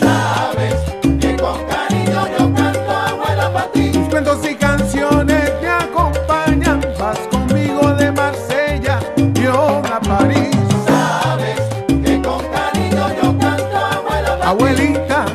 Sabes 0.00 0.74
que 1.20 1.36
con 1.36 1.58
cariño 1.66 2.26
yo 2.38 2.54
canto 2.54 2.90
abuela 2.90 3.52
para 3.52 3.72
ti. 3.72 3.90
Tus 3.92 4.08
cuentos 4.08 4.38
y 4.50 4.54
canciones 4.54 5.52
me 5.60 5.68
acompañan, 5.68 6.80
vas 6.98 7.18
conmigo 7.30 7.92
de 7.96 8.10
Marsella 8.10 9.00
y 9.16 9.44
a 9.44 10.00
París. 10.00 10.56
Sabes 10.86 11.60
que 12.02 12.22
con 12.22 12.42
cariño 12.56 13.04
yo 13.22 13.38
canto 13.38 13.76
abuela 13.76 14.38
para 14.38 14.40
ti. 14.40 14.46
Abuelita, 14.46 15.26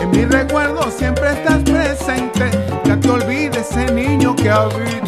en 0.00 0.10
mi 0.10 0.24
recuerdo 0.24 0.90
siempre 0.90 1.30
estás 1.30 1.62
presente, 1.62 2.50
nunca 2.68 2.98
te 2.98 3.10
olvides 3.10 3.70
ese 3.70 3.92
niño 3.92 4.34
que 4.34 4.50
habita 4.50 5.01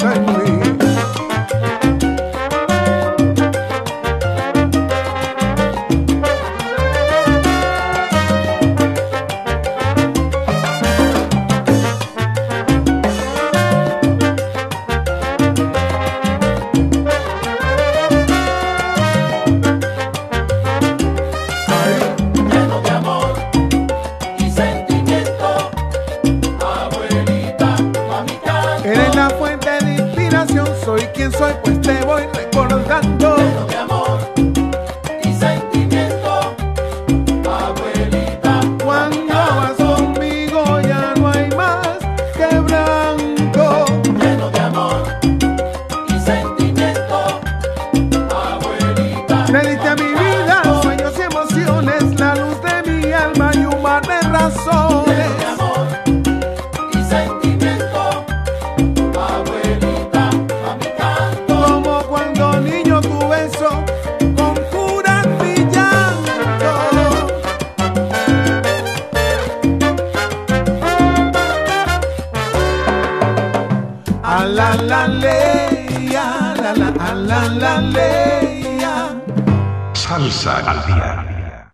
la 74.54 74.76
la 74.76 75.08
le, 75.08 76.16
a 76.16 76.54
la 76.62 76.74
la, 76.74 76.88
a 76.88 77.14
la 77.14 77.48
la 77.48 77.80
le, 77.80 78.84
a. 78.84 79.20
Salsa 79.94 80.58
al 80.58 80.86
día. 80.86 81.72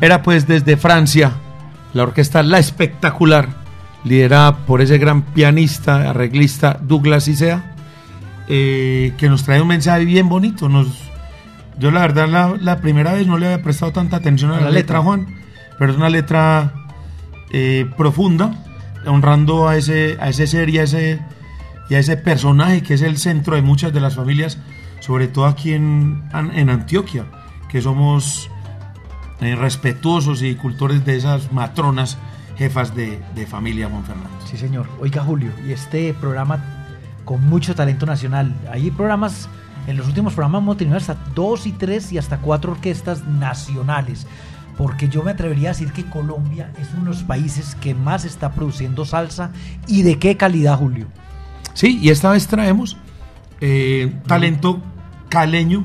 Era 0.00 0.22
pues 0.22 0.46
desde 0.46 0.76
Francia 0.76 1.32
la 1.92 2.02
orquesta 2.02 2.42
La 2.42 2.58
Espectacular, 2.58 3.48
liderada 4.04 4.56
por 4.66 4.80
ese 4.80 4.98
gran 4.98 5.22
pianista, 5.22 6.10
arreglista 6.10 6.78
Douglas 6.82 7.28
Isea, 7.28 7.74
eh, 8.48 9.12
que 9.18 9.28
nos 9.28 9.44
trae 9.44 9.60
un 9.60 9.68
mensaje 9.68 10.04
bien 10.04 10.28
bonito. 10.28 10.68
Nos, 10.68 10.88
yo 11.78 11.90
la 11.90 12.00
verdad 12.00 12.28
la, 12.28 12.56
la 12.60 12.80
primera 12.80 13.12
vez 13.12 13.26
no 13.26 13.38
le 13.38 13.46
había 13.46 13.62
prestado 13.62 13.92
tanta 13.92 14.16
atención 14.16 14.50
a, 14.50 14.60
la, 14.60 14.70
letra, 14.70 15.00
Juan, 15.00 15.43
pero 15.78 15.92
es 15.92 15.96
una 15.96 16.08
letra 16.08 16.72
eh, 17.52 17.90
profunda, 17.96 18.52
honrando 19.06 19.68
a 19.68 19.76
ese, 19.76 20.16
a 20.20 20.28
ese 20.28 20.46
ser 20.46 20.70
y 20.70 20.78
a 20.78 20.84
ese, 20.84 21.20
y 21.90 21.94
a 21.94 21.98
ese 21.98 22.16
personaje 22.16 22.82
que 22.82 22.94
es 22.94 23.02
el 23.02 23.16
centro 23.18 23.56
de 23.56 23.62
muchas 23.62 23.92
de 23.92 24.00
las 24.00 24.14
familias, 24.14 24.58
sobre 25.00 25.28
todo 25.28 25.46
aquí 25.46 25.72
en, 25.72 26.22
en 26.32 26.70
Antioquia, 26.70 27.26
que 27.68 27.82
somos 27.82 28.50
eh, 29.40 29.56
respetuosos 29.56 30.42
y 30.42 30.54
cultores 30.54 31.04
de 31.04 31.16
esas 31.16 31.52
matronas 31.52 32.18
jefas 32.56 32.94
de, 32.94 33.20
de 33.34 33.46
familia, 33.46 33.88
Juan 33.88 34.04
Fernando. 34.04 34.30
Sí, 34.46 34.56
señor. 34.56 34.88
Oiga, 35.00 35.22
Julio, 35.22 35.50
y 35.66 35.72
este 35.72 36.14
programa 36.14 36.62
con 37.24 37.44
mucho 37.48 37.74
talento 37.74 38.06
nacional. 38.06 38.54
Hay 38.70 38.90
programas, 38.90 39.48
en 39.86 39.96
los 39.96 40.06
últimos 40.06 40.34
programas 40.34 40.62
hemos 40.62 40.76
tenido 40.76 40.96
hasta 40.96 41.16
dos 41.34 41.66
y 41.66 41.72
tres 41.72 42.12
y 42.12 42.18
hasta 42.18 42.38
cuatro 42.38 42.72
orquestas 42.72 43.24
nacionales. 43.26 44.26
Porque 44.76 45.08
yo 45.08 45.22
me 45.22 45.30
atrevería 45.30 45.70
a 45.70 45.72
decir 45.72 45.92
que 45.92 46.04
Colombia 46.04 46.72
es 46.80 46.88
uno 46.92 47.04
de 47.04 47.10
los 47.10 47.22
países 47.22 47.76
que 47.76 47.94
más 47.94 48.24
está 48.24 48.52
produciendo 48.52 49.04
salsa. 49.04 49.52
¿Y 49.86 50.02
de 50.02 50.18
qué 50.18 50.36
calidad, 50.36 50.78
Julio? 50.78 51.06
Sí, 51.74 51.98
y 52.00 52.10
esta 52.10 52.30
vez 52.30 52.46
traemos 52.46 52.96
eh, 53.60 54.12
talento 54.26 54.80
caleño, 55.28 55.84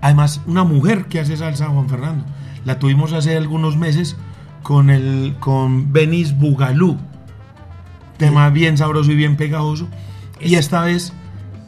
además 0.00 0.40
una 0.46 0.64
mujer 0.64 1.06
que 1.06 1.20
hace 1.20 1.36
salsa, 1.36 1.68
Juan 1.68 1.88
Fernando. 1.88 2.24
La 2.64 2.78
tuvimos 2.78 3.12
hace 3.12 3.36
algunos 3.36 3.76
meses 3.76 4.16
con 4.62 4.90
el 4.90 5.36
con 5.38 5.92
Benis 5.92 6.36
Bugalú, 6.36 6.98
tema 8.16 8.50
bien 8.50 8.76
sabroso 8.76 9.12
y 9.12 9.16
bien 9.16 9.36
pegajoso. 9.36 9.88
Y 10.40 10.56
esta 10.56 10.82
vez 10.82 11.12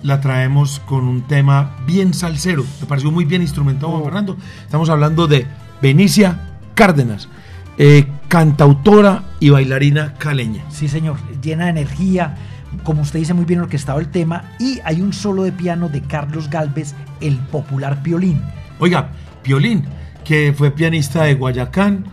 la 0.03 0.21
traemos 0.21 0.81
con 0.81 1.07
un 1.07 1.23
tema 1.23 1.77
bien 1.87 2.15
salsero. 2.15 2.65
Me 2.81 2.87
pareció 2.87 3.11
muy 3.11 3.25
bien 3.25 3.43
instrumentado, 3.43 3.93
Juan 3.93 4.05
Fernando. 4.05 4.37
Estamos 4.65 4.89
hablando 4.91 5.27
de 5.27 5.47
Benicia 5.81 6.48
Cárdenas, 6.79 7.29
eh, 7.77 8.07
cantautora 8.29 9.25
y 9.41 9.51
bailarina 9.51 10.15
caleña. 10.15 10.63
Sí, 10.71 10.87
señor. 10.87 11.17
Llena 11.43 11.65
de 11.65 11.71
energía. 11.71 12.37
Como 12.85 13.03
usted 13.03 13.19
dice, 13.19 13.35
muy 13.35 13.47
bien 13.47 13.59
orquestado 13.59 13.99
el 13.99 14.13
tema. 14.13 14.53
Y 14.61 14.79
hay 14.85 15.03
un 15.03 15.13
solo 15.13 15.43
de 15.43 15.51
piano 15.51 15.89
de 15.89 16.03
Carlos 16.03 16.49
Galvez, 16.49 16.95
el 17.21 17.37
popular 17.39 18.01
Piolín. 18.05 18.41
Oiga, 18.79 19.11
Piolín, 19.43 19.87
que 20.25 20.55
fue 20.57 20.71
pianista 20.71 21.25
de 21.25 21.35
Guayacán, 21.35 22.05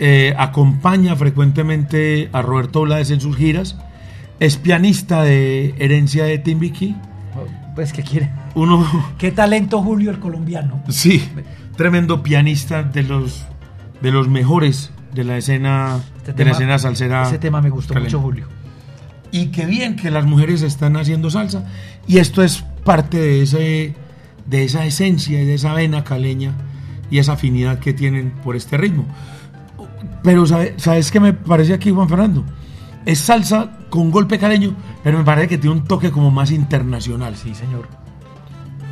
eh, 0.00 0.34
acompaña 0.36 1.14
frecuentemente 1.14 2.30
a 2.32 2.42
Roberto 2.42 2.82
Blades 2.82 3.12
en 3.12 3.20
sus 3.20 3.36
giras, 3.36 3.76
es 4.40 4.56
pianista 4.56 5.22
de 5.22 5.72
herencia 5.78 6.24
de 6.24 6.38
Timbiquí. 6.38 6.96
Pues, 7.76 7.92
¿qué 7.92 8.02
quiere? 8.02 8.30
Uno, 8.56 8.84
Qué 9.18 9.30
talento 9.30 9.80
Julio 9.82 10.10
el 10.10 10.18
colombiano. 10.18 10.82
sí, 10.88 11.22
tremendo 11.76 12.24
pianista 12.24 12.82
de 12.82 13.04
los, 13.04 13.46
de 14.00 14.10
los 14.10 14.28
mejores 14.28 14.90
de 15.14 15.24
la 15.24 15.36
escena, 15.36 16.00
Este 16.18 16.32
de 16.32 16.44
la 16.44 16.50
escena 16.52 16.78
salsera. 16.78 17.22
Ese 17.26 17.38
tema 17.38 17.60
me 17.60 17.70
gustó 17.70 17.94
caleña. 17.94 18.08
mucho, 18.08 18.20
Julio. 18.20 18.46
Y 19.32 19.46
qué 19.48 19.66
bien 19.66 19.96
que 19.96 20.10
las 20.10 20.24
mujeres 20.24 20.62
están 20.62 20.96
haciendo 20.96 21.30
salsa. 21.30 21.64
Y 22.06 22.18
esto 22.18 22.42
es 22.42 22.64
parte 22.84 23.18
de, 23.18 23.42
ese, 23.42 23.94
de 24.46 24.64
esa 24.64 24.84
esencia 24.86 25.40
y 25.42 25.46
de 25.46 25.54
esa 25.54 25.72
vena 25.74 26.02
caleña 26.04 26.52
y 27.10 27.18
esa 27.18 27.32
afinidad 27.34 27.78
que 27.78 27.92
tienen 27.92 28.30
por 28.30 28.56
este 28.56 28.76
ritmo. 28.76 29.06
Pero 30.22 30.46
¿sabe- 30.46 30.74
¿sabes 30.76 31.10
qué 31.10 31.20
me 31.20 31.32
parece 31.32 31.74
aquí, 31.74 31.90
Juan 31.90 32.08
Fernando? 32.08 32.44
Es 33.06 33.18
salsa 33.20 33.70
con 33.88 34.10
golpe 34.10 34.38
caleño, 34.38 34.74
pero 35.02 35.18
me 35.18 35.24
parece 35.24 35.48
que 35.48 35.58
tiene 35.58 35.76
un 35.76 35.84
toque 35.84 36.10
como 36.10 36.30
más 36.30 36.50
internacional. 36.50 37.34
Sí, 37.36 37.54
señor. 37.54 37.88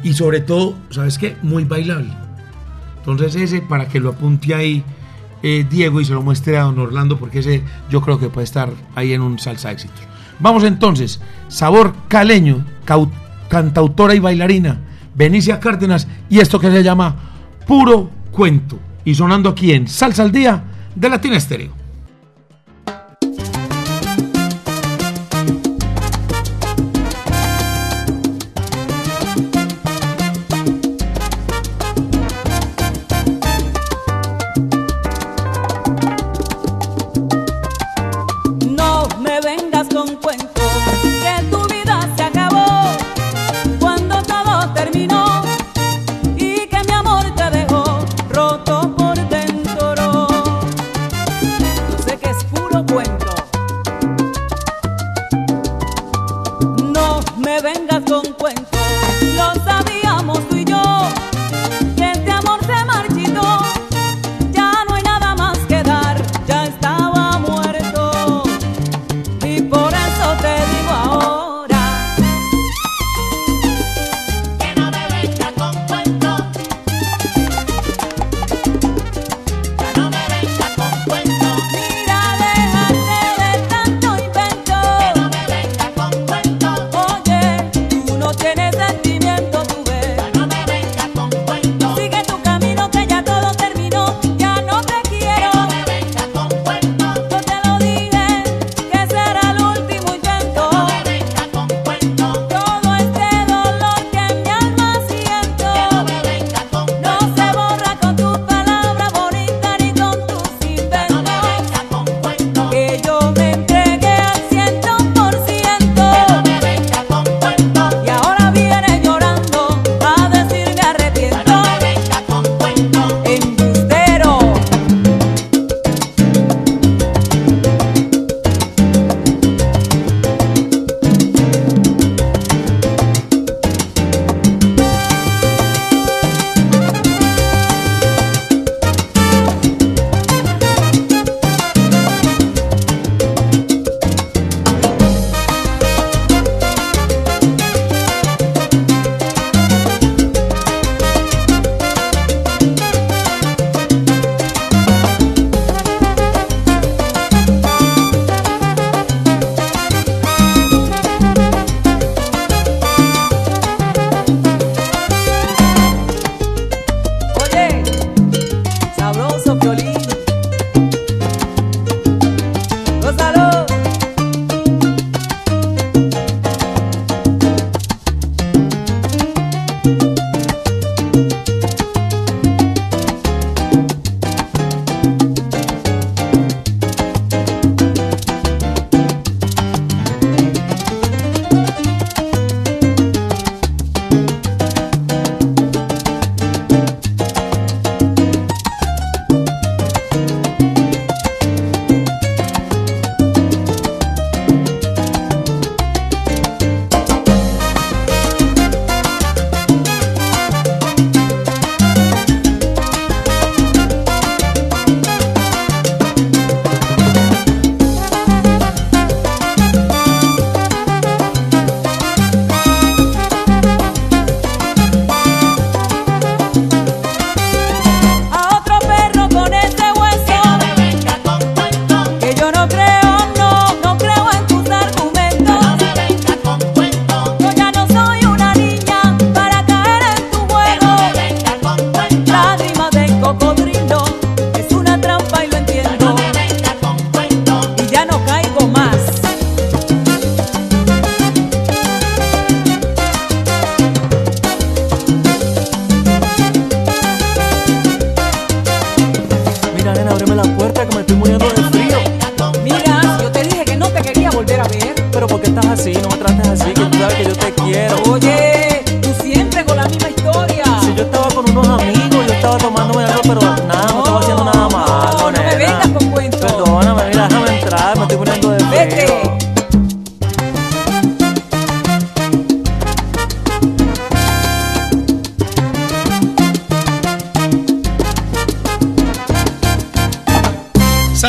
Y 0.02 0.14
sobre 0.14 0.40
todo, 0.40 0.74
¿sabes 0.90 1.18
qué? 1.18 1.36
Muy 1.42 1.64
bailable. 1.64 2.12
Entonces 2.98 3.34
ese, 3.36 3.60
para 3.60 3.88
que 3.88 4.00
lo 4.00 4.10
apunte 4.10 4.54
ahí 4.54 4.84
eh, 5.42 5.66
Diego 5.68 6.00
y 6.00 6.04
se 6.04 6.12
lo 6.12 6.22
muestre 6.22 6.58
a 6.58 6.62
don 6.62 6.78
Orlando, 6.78 7.18
porque 7.18 7.40
ese 7.40 7.62
yo 7.90 8.00
creo 8.00 8.18
que 8.18 8.28
puede 8.28 8.44
estar 8.44 8.70
ahí 8.94 9.12
en 9.12 9.22
un 9.22 9.38
salsa 9.38 9.70
éxitos. 9.70 10.00
Vamos 10.40 10.64
entonces, 10.64 11.20
sabor 11.48 11.94
caleño, 12.08 12.64
cantautora 13.48 14.14
y 14.14 14.20
bailarina, 14.20 14.80
Benicia 15.14 15.58
Cárdenas, 15.58 16.06
y 16.28 16.38
esto 16.38 16.60
que 16.60 16.70
se 16.70 16.82
llama 16.82 17.16
Puro 17.66 18.10
Cuento. 18.30 18.78
Y 19.04 19.14
sonando 19.14 19.50
aquí 19.50 19.72
en 19.72 19.88
Salsa 19.88 20.22
al 20.22 20.32
Día 20.32 20.62
de 20.94 21.08
Latina 21.08 21.36
Estéreo. 21.36 21.77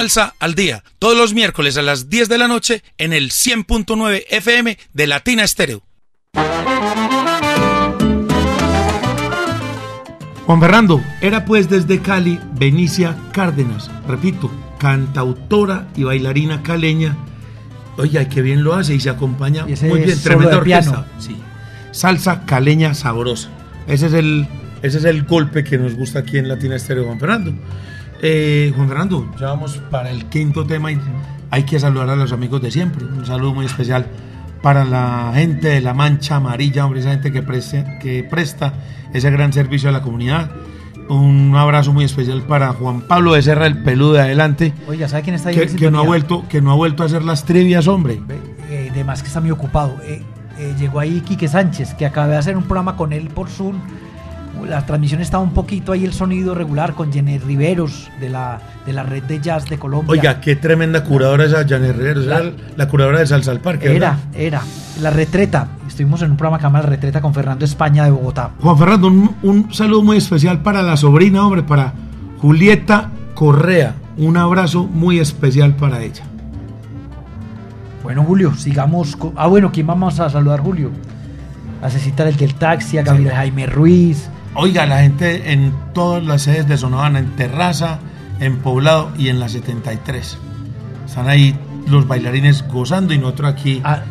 Salsa 0.09 0.33
al 0.39 0.55
Día, 0.55 0.83
todos 0.97 1.15
los 1.15 1.35
miércoles 1.35 1.77
a 1.77 1.83
las 1.83 2.09
10 2.09 2.29
de 2.29 2.39
la 2.39 2.47
noche 2.47 2.81
en 2.97 3.13
el 3.13 3.29
100.9 3.29 4.23
FM 4.31 4.75
de 4.91 5.07
Latina 5.07 5.43
Estéreo. 5.43 5.83
Juan 10.47 10.59
Fernando, 10.59 11.03
era 11.21 11.45
pues 11.45 11.69
desde 11.69 11.99
Cali 11.99 12.39
Benicia 12.53 13.15
Cárdenas, 13.33 13.91
repito, 14.07 14.51
cantautora 14.79 15.87
y 15.95 16.05
bailarina 16.05 16.63
caleña. 16.63 17.15
Oiga, 17.97 18.27
qué 18.27 18.41
bien 18.41 18.63
lo 18.63 18.73
hace 18.73 18.95
y 18.95 18.99
se 18.99 19.11
acompaña 19.11 19.65
Y 19.67 19.85
muy 19.85 20.01
bien, 20.01 20.19
tremenda 20.19 20.57
orquesta. 20.57 21.05
Sí. 21.19 21.37
Salsa 21.91 22.45
caleña 22.45 22.95
sabrosa. 22.95 23.49
Ese 23.87 24.07
es 24.07 24.13
el, 24.13 24.47
ese 24.81 24.97
es 24.97 25.05
el 25.05 25.23
golpe 25.25 25.63
que 25.63 25.77
nos 25.77 25.93
gusta 25.93 26.19
aquí 26.19 26.39
en 26.39 26.47
Latina 26.47 26.77
Estéreo, 26.77 27.05
Juan 27.05 27.19
Fernando. 27.19 27.53
Eh, 28.21 28.71
Juan 28.75 28.87
Fernando, 28.87 29.29
ya 29.39 29.47
vamos 29.47 29.77
para 29.89 30.09
el 30.11 30.25
quinto 30.25 30.65
tema 30.65 30.91
y 30.91 30.99
hay 31.51 31.63
que 31.63 31.79
saludar 31.79 32.09
a 32.09 32.15
los 32.15 32.31
amigos 32.31 32.61
de 32.61 32.71
siempre. 32.71 33.05
Un 33.05 33.25
saludo 33.25 33.53
muy 33.53 33.65
especial 33.65 34.07
para 34.61 34.83
la 34.83 35.31
gente 35.33 35.69
de 35.69 35.81
la 35.81 35.93
Mancha 35.93 36.35
Amarilla, 36.35 36.85
hombre, 36.85 36.99
esa 36.99 37.11
gente 37.11 37.31
que, 37.31 37.41
preste- 37.45 37.97
que 37.99 38.23
presta 38.23 38.73
ese 39.13 39.31
gran 39.31 39.53
servicio 39.53 39.89
a 39.89 39.91
la 39.93 40.01
comunidad. 40.01 40.51
Un 41.07 41.55
abrazo 41.55 41.91
muy 41.93 42.03
especial 42.03 42.43
para 42.43 42.73
Juan 42.73 43.01
Pablo 43.01 43.31
Becerra, 43.31 43.65
el 43.65 43.81
peludo 43.81 44.13
de 44.13 44.21
adelante, 44.21 44.73
Oiga, 44.87 45.07
¿sabe 45.07 45.23
quién 45.23 45.35
está 45.35 45.49
ahí? 45.49 45.55
que, 45.55 45.65
que 45.67 45.89
no 45.89 45.99
ha 45.99 46.03
vuelto, 46.03 46.45
que 46.47 46.61
no 46.61 46.71
ha 46.71 46.75
vuelto 46.75 47.01
a 47.01 47.07
hacer 47.07 47.23
las 47.23 47.45
trivias, 47.45 47.87
hombre. 47.87 48.21
Eh, 48.69 48.91
de 48.93 49.03
más 49.03 49.21
que 49.23 49.27
está 49.29 49.41
muy 49.41 49.49
ocupado. 49.49 49.95
Eh, 50.03 50.21
eh, 50.59 50.75
llegó 50.77 50.99
ahí 50.99 51.21
Quique 51.21 51.47
Sánchez, 51.47 51.95
que 51.95 52.05
acabé 52.05 52.33
de 52.33 52.37
hacer 52.37 52.55
un 52.57 52.63
programa 52.63 52.95
con 52.95 53.11
él 53.13 53.29
por 53.29 53.49
Zoom. 53.49 53.77
La 54.67 54.85
transmisión 54.85 55.21
estaba 55.21 55.43
un 55.43 55.53
poquito 55.53 55.91
ahí 55.91 56.05
el 56.05 56.13
sonido 56.13 56.53
regular 56.55 56.93
con 56.93 57.11
Jenny 57.11 57.37
Riveros 57.37 58.09
de 58.19 58.29
la, 58.29 58.59
de 58.85 58.93
la 58.93 59.03
red 59.03 59.23
de 59.23 59.39
jazz 59.39 59.65
de 59.69 59.77
Colombia. 59.77 60.11
Oiga, 60.11 60.41
qué 60.41 60.55
tremenda 60.55 61.03
curadora 61.03 61.45
esa 61.45 61.67
Janet 61.67 61.97
esa 61.99 62.19
La- 62.19 62.39
era 62.39 62.51
la 62.75 62.87
curadora 62.87 63.19
de 63.19 63.27
Salsa 63.27 63.51
al 63.51 63.59
Parque. 63.59 63.85
Era, 63.87 63.93
¿verdad? 63.93 64.17
era. 64.35 64.61
La 65.01 65.09
retreta. 65.09 65.67
Estuvimos 65.87 66.21
en 66.21 66.31
un 66.31 66.37
programa 66.37 66.57
que 66.57 66.61
se 66.61 66.67
llama 66.67 66.79
La 66.81 66.85
Retreta 66.87 67.19
con 67.21 67.33
Fernando 67.33 67.65
España 67.65 68.05
de 68.05 68.11
Bogotá. 68.11 68.51
Juan 68.61 68.77
Fernando, 68.77 69.07
un, 69.07 69.35
un 69.43 69.73
saludo 69.73 70.01
muy 70.03 70.17
especial 70.17 70.61
para 70.61 70.81
la 70.81 70.95
sobrina, 70.95 71.45
hombre, 71.45 71.63
para 71.63 71.93
Julieta 72.39 73.09
Correa. 73.33 73.95
Un 74.17 74.37
abrazo 74.37 74.83
muy 74.85 75.19
especial 75.19 75.75
para 75.75 76.01
ella. 76.01 76.23
Bueno, 78.03 78.23
Julio, 78.23 78.53
sigamos. 78.55 79.15
con- 79.15 79.33
Ah, 79.35 79.47
bueno, 79.47 79.71
¿quién 79.71 79.87
vamos 79.87 80.19
a 80.19 80.29
saludar, 80.29 80.61
Julio? 80.61 80.89
A 81.81 81.89
Cecita 81.89 82.25
del 82.25 82.35
del 82.37 82.55
Taxi, 82.55 82.97
a 82.97 83.03
Gabriel 83.03 83.31
Jaime 83.33 83.65
Ruiz. 83.65 84.29
Oiga, 84.61 84.85
la 84.85 85.03
gente 85.03 85.53
en 85.53 85.73
todas 85.93 86.21
las 86.21 86.41
sedes 86.41 86.67
de 86.67 86.75
Sonavana, 86.75 87.19
en 87.19 87.33
Terraza, 87.37 87.99
en 88.41 88.57
Poblado 88.57 89.09
y 89.17 89.29
en 89.29 89.39
la 89.39 89.47
73. 89.47 90.37
Están 91.05 91.29
ahí 91.29 91.55
los 91.87 92.05
bailarines 92.09 92.67
gozando 92.67 93.13
y 93.13 93.17
nosotros 93.17 93.53
aquí. 93.53 93.79
A, 93.85 94.03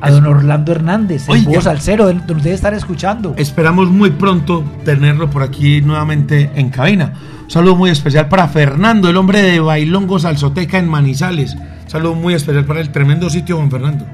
a 0.00 0.10
don 0.10 0.26
Orlando 0.26 0.72
Hernández, 0.72 1.28
el 1.28 1.42
búho 1.42 1.60
salsero, 1.60 2.06
donde 2.06 2.36
debe 2.36 2.54
estar 2.54 2.72
escuchando. 2.72 3.34
Esperamos 3.36 3.90
muy 3.90 4.12
pronto 4.12 4.64
tenerlo 4.82 5.28
por 5.28 5.42
aquí 5.42 5.82
nuevamente 5.82 6.50
en 6.54 6.70
cabina. 6.70 7.12
Un 7.44 7.50
saludo 7.50 7.76
muy 7.76 7.90
especial 7.90 8.28
para 8.28 8.48
Fernando, 8.48 9.10
el 9.10 9.18
hombre 9.18 9.42
de 9.42 9.60
Bailongo 9.60 10.18
Salsoteca 10.18 10.78
en 10.78 10.88
Manizales. 10.88 11.54
Un 11.54 11.90
saludo 11.90 12.14
muy 12.14 12.32
especial 12.32 12.64
para 12.64 12.80
el 12.80 12.90
tremendo 12.92 13.28
sitio, 13.28 13.58
Juan 13.58 13.70
Fernando. 13.70 14.06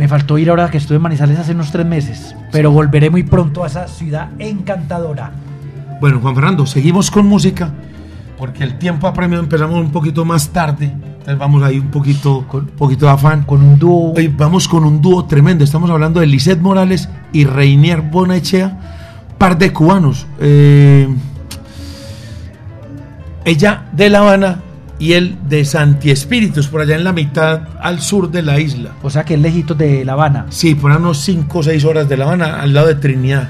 Me 0.00 0.08
faltó 0.08 0.38
ir 0.38 0.48
ahora 0.48 0.70
que 0.70 0.78
estuve 0.78 0.96
en 0.96 1.02
Manizales 1.02 1.38
hace 1.38 1.52
unos 1.52 1.70
tres 1.72 1.84
meses, 1.84 2.34
pero 2.50 2.70
volveré 2.70 3.10
muy 3.10 3.22
pronto 3.22 3.64
a 3.64 3.66
esa 3.66 3.86
ciudad 3.86 4.30
encantadora. 4.38 5.30
Bueno, 6.00 6.20
Juan 6.20 6.34
Fernando, 6.34 6.64
seguimos 6.64 7.10
con 7.10 7.26
música, 7.26 7.68
porque 8.38 8.64
el 8.64 8.78
tiempo 8.78 9.06
apremia, 9.06 9.38
empezamos 9.38 9.78
un 9.78 9.92
poquito 9.92 10.24
más 10.24 10.48
tarde, 10.48 10.86
entonces 10.86 11.36
vamos 11.36 11.62
ahí 11.62 11.78
un 11.78 11.90
poquito, 11.90 12.46
con 12.48 12.68
poquito 12.68 13.04
de 13.04 13.12
afán. 13.12 13.42
Con 13.42 13.60
un 13.60 13.78
dúo. 13.78 14.14
Hoy 14.16 14.28
vamos 14.28 14.68
con 14.68 14.84
un 14.84 15.02
dúo 15.02 15.26
tremendo, 15.26 15.64
estamos 15.64 15.90
hablando 15.90 16.20
de 16.20 16.28
Lisette 16.28 16.62
Morales 16.62 17.10
y 17.34 17.44
Reinier 17.44 18.00
Bonechea, 18.00 18.78
par 19.36 19.58
de 19.58 19.70
cubanos. 19.70 20.26
Eh, 20.40 21.14
ella 23.44 23.82
de 23.92 24.08
La 24.08 24.20
Habana 24.20 24.60
y 25.00 25.14
él 25.14 25.36
de 25.48 25.64
Santi 25.64 26.10
Espíritus, 26.10 26.68
por 26.68 26.82
allá 26.82 26.94
en 26.94 27.04
la 27.04 27.14
mitad 27.14 27.62
al 27.80 28.00
sur 28.00 28.30
de 28.30 28.42
la 28.42 28.60
isla. 28.60 28.90
O 29.02 29.08
sea 29.08 29.24
que 29.24 29.34
es 29.34 29.40
lejitos 29.40 29.76
de 29.76 30.04
La 30.04 30.12
Habana. 30.12 30.46
Sí, 30.50 30.74
por 30.74 30.92
unos 30.92 31.18
5 31.20 31.58
o 31.58 31.62
6 31.62 31.84
horas 31.86 32.08
de 32.08 32.18
La 32.18 32.26
Habana, 32.26 32.60
al 32.60 32.74
lado 32.74 32.88
de 32.88 32.96
Trinidad. 32.96 33.48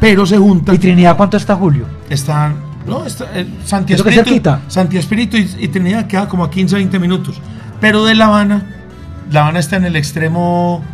Pero 0.00 0.24
se 0.24 0.38
juntan. 0.38 0.76
¿Y 0.76 0.78
Trinidad 0.78 1.16
cuánto 1.16 1.36
está, 1.36 1.56
Julio? 1.56 1.84
Están. 2.08 2.54
No, 2.86 3.04
está, 3.04 3.26
eh, 3.34 3.44
Santi 3.64 3.94
Espíritu. 3.94 4.24
cerquita. 4.24 4.60
Santi 4.68 4.96
Espíritu 4.96 5.36
y, 5.36 5.50
y 5.58 5.68
Trinidad 5.68 6.06
queda 6.06 6.28
como 6.28 6.44
a 6.44 6.50
15 6.50 6.76
20 6.76 6.98
minutos. 7.00 7.40
Pero 7.80 8.04
de 8.04 8.14
La 8.14 8.26
Habana, 8.26 8.62
La 9.32 9.40
Habana 9.40 9.58
está 9.58 9.76
en 9.76 9.84
el 9.84 9.96
extremo 9.96 10.84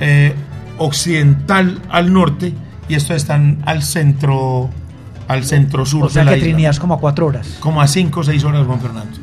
eh, 0.00 0.34
occidental 0.78 1.80
al 1.88 2.12
norte 2.12 2.52
y 2.88 2.94
estos 2.94 3.16
están 3.16 3.62
al 3.64 3.84
centro 3.84 4.70
al 5.30 5.44
centro 5.44 5.86
sur 5.86 6.06
O 6.06 6.08
sea 6.08 6.22
de 6.22 6.26
la 6.26 6.32
que 6.32 6.38
isla. 6.38 6.48
Trinidad 6.48 6.70
es 6.72 6.80
como 6.80 6.94
a 6.94 6.98
cuatro 6.98 7.26
horas. 7.26 7.56
Como 7.60 7.80
a 7.80 7.86
5 7.86 8.18
o 8.18 8.24
6 8.24 8.44
horas, 8.44 8.66
Juan 8.66 8.80
Fernando. 8.80 9.16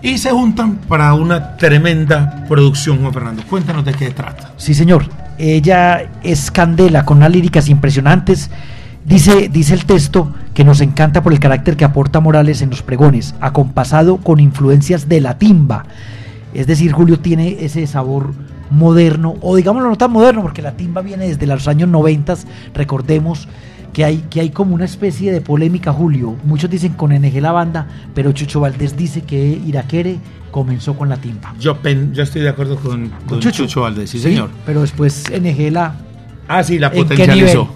Y 0.00 0.18
se 0.18 0.30
juntan 0.30 0.76
para 0.76 1.12
una 1.14 1.56
tremenda 1.56 2.44
producción, 2.48 3.00
Juan 3.00 3.12
Fernando. 3.12 3.42
Cuéntanos 3.48 3.84
de 3.84 3.94
qué 3.94 4.10
trata. 4.10 4.52
Sí, 4.58 4.74
señor. 4.74 5.06
Ella 5.36 6.08
es 6.22 6.52
candela 6.52 7.04
con 7.04 7.16
unas 7.16 7.32
líricas 7.32 7.68
impresionantes. 7.68 8.48
Dice, 9.04 9.48
dice 9.48 9.74
el 9.74 9.86
texto 9.86 10.32
que 10.54 10.62
nos 10.62 10.80
encanta 10.80 11.22
por 11.24 11.32
el 11.32 11.40
carácter 11.40 11.76
que 11.76 11.84
aporta 11.84 12.20
Morales 12.20 12.62
en 12.62 12.70
los 12.70 12.82
pregones, 12.82 13.34
acompasado 13.40 14.18
con 14.18 14.38
influencias 14.38 15.08
de 15.08 15.20
la 15.20 15.36
timba. 15.36 15.84
Es 16.54 16.68
decir, 16.68 16.92
Julio 16.92 17.18
tiene 17.18 17.56
ese 17.64 17.84
sabor 17.88 18.34
moderno, 18.70 19.34
o 19.40 19.56
digámoslo 19.56 19.88
no 19.88 19.96
tan 19.96 20.12
moderno, 20.12 20.42
porque 20.42 20.62
la 20.62 20.76
timba 20.76 21.02
viene 21.02 21.26
desde 21.26 21.46
los 21.48 21.66
años 21.66 21.88
90, 21.88 22.36
recordemos 22.72 23.48
que 23.94 24.04
hay, 24.04 24.18
que 24.28 24.40
hay 24.40 24.50
como 24.50 24.74
una 24.74 24.84
especie 24.84 25.32
de 25.32 25.40
polémica, 25.40 25.92
Julio. 25.92 26.36
Muchos 26.44 26.68
dicen 26.68 26.92
con 26.92 27.12
NG 27.14 27.40
la 27.40 27.52
banda, 27.52 27.86
pero 28.14 28.32
Chucho 28.32 28.60
Valdés 28.60 28.96
dice 28.96 29.22
que 29.22 29.42
Iraquere 29.66 30.18
comenzó 30.50 30.94
con 30.94 31.08
la 31.08 31.16
timba. 31.16 31.54
Yo, 31.58 31.76
pen- 31.78 32.12
yo 32.12 32.22
estoy 32.24 32.42
de 32.42 32.48
acuerdo 32.50 32.76
con, 32.76 33.10
con 33.26 33.40
Chucho? 33.40 33.80
Valdés, 33.80 34.10
sí, 34.10 34.18
señor. 34.18 34.50
Pero 34.66 34.82
después 34.82 35.24
NG 35.30 35.70
la... 35.72 35.94
Ah, 36.48 36.62
sí, 36.62 36.78
la 36.78 36.88
¿En 36.88 36.92
qué 36.92 36.98
potencializó. 37.04 37.68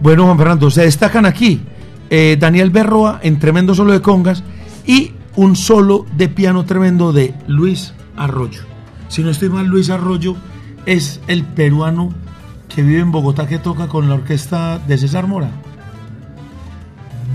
Bueno, 0.00 0.24
Juan 0.26 0.38
Fernando, 0.38 0.70
se 0.70 0.82
destacan 0.82 1.24
aquí 1.26 1.62
eh, 2.10 2.36
Daniel 2.38 2.70
Berroa 2.70 3.20
en 3.22 3.38
tremendo 3.38 3.74
solo 3.74 3.92
de 3.92 4.00
congas 4.02 4.42
y 4.86 5.12
un 5.34 5.56
solo 5.56 6.04
de 6.16 6.28
piano 6.28 6.64
tremendo 6.64 7.12
de 7.12 7.34
Luis 7.46 7.94
Arroyo. 8.16 8.60
Si 9.08 9.22
no 9.22 9.30
estoy 9.30 9.48
mal, 9.48 9.66
Luis 9.66 9.88
Arroyo 9.90 10.36
es 10.86 11.20
el 11.26 11.42
peruano 11.44 12.12
que 12.74 12.82
vive 12.82 13.00
en 13.00 13.12
Bogotá 13.12 13.46
que 13.46 13.58
toca 13.58 13.86
con 13.88 14.08
la 14.08 14.14
orquesta 14.16 14.78
de 14.78 14.98
César 14.98 15.26
Mora. 15.26 15.48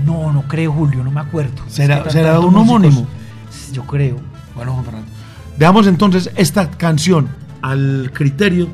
No, 0.04 0.32
no 0.32 0.42
creo, 0.42 0.72
Julio, 0.72 1.04
no 1.04 1.10
me 1.10 1.20
acuerdo. 1.20 1.62
¿Será- 1.68 1.98
Es 1.98 2.02
que 2.04 2.10
será 2.10 2.40
un 2.40 2.46
músicos, 2.54 2.68
homónimo? 2.68 3.06
Yo 3.72 3.82
creo. 3.86 4.16
Bueno, 4.54 4.72
Juan 4.72 4.84
Fernando. 4.84 5.08
Veamos 5.58 5.86
entonces 5.86 6.30
esta 6.36 6.70
canción 6.70 7.28
al 7.62 8.10
criterio 8.14 8.68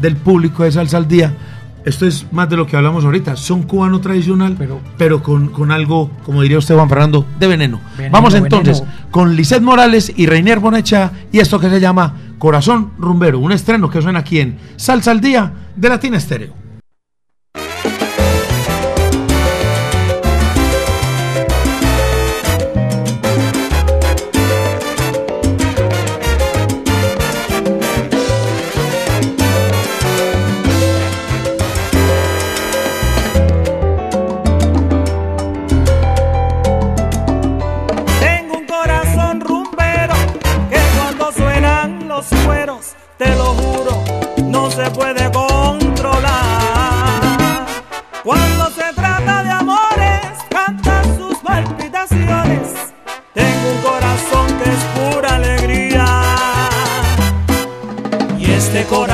del 0.00 0.16
público 0.16 0.62
de 0.64 0.72
Salsa 0.72 0.96
al 0.98 1.08
Día. 1.08 1.34
Esto 1.84 2.06
es 2.06 2.26
más 2.32 2.48
de 2.50 2.56
lo 2.56 2.66
que 2.66 2.76
hablamos 2.76 3.04
ahorita. 3.04 3.36
Son 3.36 3.62
cubano 3.62 4.00
tradicional, 4.00 4.56
pero, 4.98 5.22
con, 5.22 5.48
con 5.48 5.70
algo, 5.70 6.10
como 6.24 6.42
diría 6.42 6.58
usted, 6.58 6.74
Juan 6.74 6.88
Fernando, 6.88 7.24
de 7.38 7.46
veneno. 7.46 7.80
Veneno, 7.96 8.12
Vamos 8.12 8.34
entonces 8.34 8.80
veneno. 8.80 8.98
con 9.10 9.36
Lisette 9.36 9.62
Morales 9.62 10.12
y 10.14 10.26
Reinier 10.26 10.58
Bonecha 10.58 11.12
y 11.32 11.38
esto 11.38 11.58
que 11.58 11.70
se 11.70 11.80
llama 11.80 12.14
Corazón 12.38 12.92
Rumbero, 12.98 13.38
un 13.38 13.52
estreno 13.52 13.88
que 13.90 14.02
suena 14.02 14.20
aquí 14.20 14.40
en 14.40 14.58
Salsa 14.76 15.10
al 15.10 15.20
Día 15.20 15.52
de 15.76 15.88
Latina 15.88 16.16
Estéreo. 16.18 16.52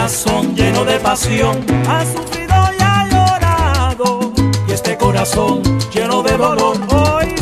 Corazón 0.04 0.54
lleno 0.54 0.84
de 0.84 0.98
pasión 1.00 1.64
ha 1.88 2.04
sufrido 2.04 2.54
y 2.78 2.82
ha 2.82 3.08
llorado. 3.08 4.32
Y 4.68 4.72
este 4.72 4.98
corazón 4.98 5.62
lleno 5.94 6.22
de 6.22 6.36
dolor 6.36 6.76
hoy 6.90 7.34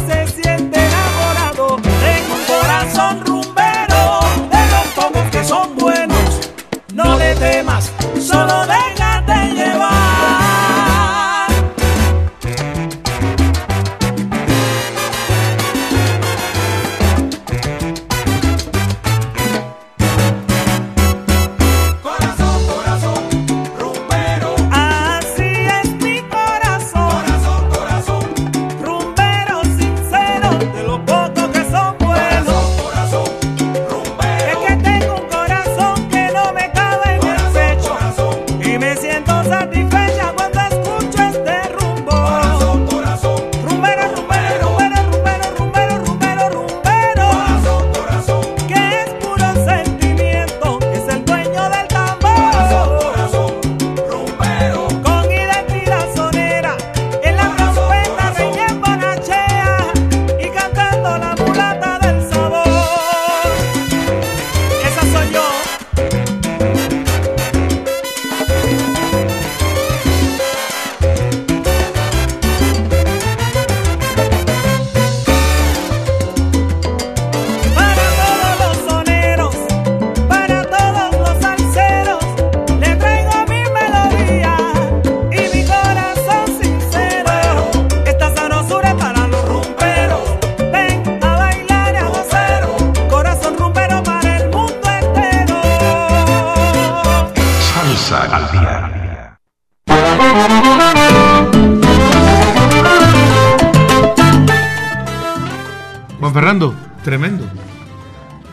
Juan 106.33 106.45
Fernando, 106.45 106.75
tremendo. 107.05 107.45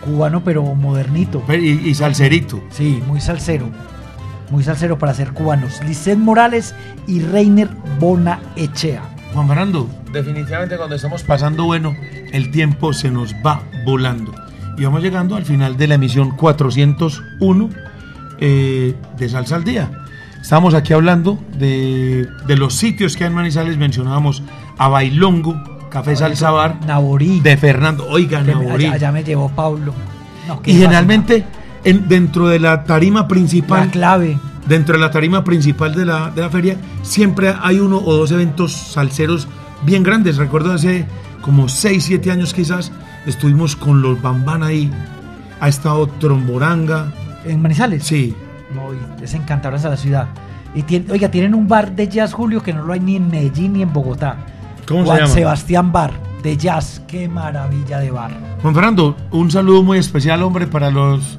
Cubano, 0.02 0.44
pero 0.44 0.64
modernito. 0.76 1.42
Y, 1.48 1.88
y 1.90 1.96
salserito. 1.96 2.62
Sí, 2.72 3.02
muy 3.08 3.22
salsero. 3.22 3.70
Muy 4.50 4.66
salsero 4.66 5.00
para 5.00 5.14
ser 5.14 5.32
cubanos. 5.32 5.82
Lisset 5.86 6.18
Morales 6.18 6.76
y 7.08 7.22
Reiner 7.22 7.70
Bona 7.98 8.42
Echea. 8.58 9.02
Juan 9.34 9.48
Fernando, 9.48 9.90
definitivamente 10.12 10.76
cuando 10.76 10.98
estamos 10.98 11.24
pasando 11.24 11.64
bueno, 11.64 11.96
el 12.34 12.52
tiempo 12.52 12.92
se 12.92 13.12
nos 13.12 13.34
va 13.36 13.64
volando. 13.86 14.36
Y 14.78 14.84
vamos 14.84 15.02
llegando 15.02 15.38
al 15.38 15.46
final 15.46 15.78
de 15.78 15.88
la 15.88 15.96
emisión 15.96 16.32
401 16.36 17.70
eh, 18.40 18.94
de 19.18 19.30
Salsa 19.30 19.56
al 19.56 19.64
Día. 19.64 19.90
Estamos 20.42 20.74
aquí 20.74 20.92
hablando 20.92 21.40
de, 21.58 22.28
de 22.46 22.58
los 22.58 22.76
sitios 22.76 23.16
que 23.16 23.24
hay 23.24 23.30
en 23.30 23.36
Manizales. 23.36 23.78
Mencionábamos 23.78 24.44
a 24.78 24.90
Bailongo, 24.90 25.79
Café 25.90 26.16
Salsa 26.16 26.52
Bar, 26.52 26.78
Naborí. 26.86 27.40
de 27.40 27.58
Fernando. 27.58 28.08
Oiga, 28.10 28.42
Naborí. 28.44 28.86
allá, 28.86 28.96
allá 28.96 29.12
me 29.12 29.24
llevó 29.24 29.50
Pablo. 29.50 29.94
No, 30.48 30.62
Y 30.66 30.74
generalmente 30.74 31.46
en- 31.84 32.08
dentro 32.08 32.48
de 32.48 32.60
la 32.60 32.84
tarima 32.84 33.28
principal, 33.28 33.86
La 33.88 33.92
clave. 33.92 34.38
dentro 34.68 34.96
de 34.96 35.02
la 35.02 35.12
tarima 35.12 35.44
principal 35.44 35.94
de 35.96 36.06
la, 36.06 36.30
de 36.32 36.42
la 36.42 36.50
feria, 36.50 36.78
siempre 37.02 37.54
hay 37.62 37.80
uno 37.80 37.98
o 37.98 38.16
dos 38.16 38.32
eventos 38.32 38.72
salseros 38.74 39.48
bien 39.84 40.04
grandes. 40.04 40.38
Recuerdo 40.38 40.74
hace 40.74 41.06
como 41.42 41.70
6, 41.70 42.04
7 42.04 42.32
años 42.32 42.54
quizás, 42.54 42.92
estuvimos 43.26 43.76
con 43.76 44.02
los 44.02 44.22
Bambán 44.22 44.64
ahí. 44.64 44.92
Ha 45.60 45.68
estado 45.68 46.08
Tromboranga. 46.08 47.12
¿En 47.46 47.62
Manizales? 47.62 48.04
Sí. 48.04 48.36
No, 48.74 48.90
es 49.24 49.34
encantadora 49.34 49.78
esa 49.78 49.90
la 49.90 49.98
ciudad. 49.98 50.28
Y 50.76 50.84
tiene- 50.84 51.12
oiga, 51.12 51.30
tienen 51.32 51.56
un 51.56 51.68
bar 51.68 51.96
de 51.96 52.08
jazz, 52.08 52.34
Julio, 52.34 52.62
que 52.62 52.74
no 52.74 52.84
lo 52.84 52.94
hay 52.94 53.00
ni 53.00 53.16
en 53.16 53.30
Medellín 53.30 53.74
ni 53.74 53.82
en 53.82 53.92
Bogotá. 53.92 54.38
¿Cómo 54.90 55.02
se 55.04 55.06
Juan 55.08 55.20
llama? 55.22 55.34
Sebastián 55.34 55.92
Bar, 55.94 56.12
de 56.44 56.58
jazz. 56.58 57.02
Qué 57.08 57.30
maravilla 57.30 58.00
de 58.00 58.12
bar. 58.12 58.32
Juan 58.62 58.74
Fernando, 58.76 59.16
un 59.32 59.50
saludo 59.52 59.84
muy 59.84 59.98
especial, 60.00 60.44
hombre, 60.44 60.68
para 60.68 60.90
los, 60.92 61.38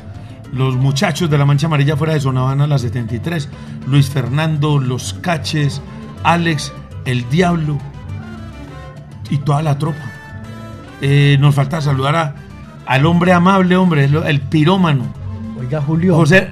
los 0.54 0.76
muchachos 0.76 1.28
de 1.28 1.36
la 1.36 1.44
Mancha 1.44 1.66
Amarilla 1.66 1.96
fuera 1.96 2.14
de 2.14 2.20
Zona 2.20 2.40
Habana, 2.40 2.66
la 2.66 2.78
73. 2.78 3.48
Luis 3.86 4.08
Fernando, 4.08 4.78
Los 4.78 5.14
Caches, 5.14 5.82
Alex, 6.22 6.72
El 7.04 7.28
Diablo 7.28 7.76
y 9.30 9.38
toda 9.38 9.62
la 9.62 9.76
tropa. 9.78 9.98
Eh, 11.02 11.36
nos 11.40 11.54
falta 11.54 11.80
saludar 11.80 12.16
a- 12.16 12.34
al 12.86 13.06
hombre 13.06 13.32
amable, 13.32 13.76
hombre, 13.76 14.04
el, 14.04 14.16
el 14.16 14.40
pirómano. 14.40 15.04
Oiga, 15.58 15.80
Julio. 15.80 16.16
José, 16.16 16.50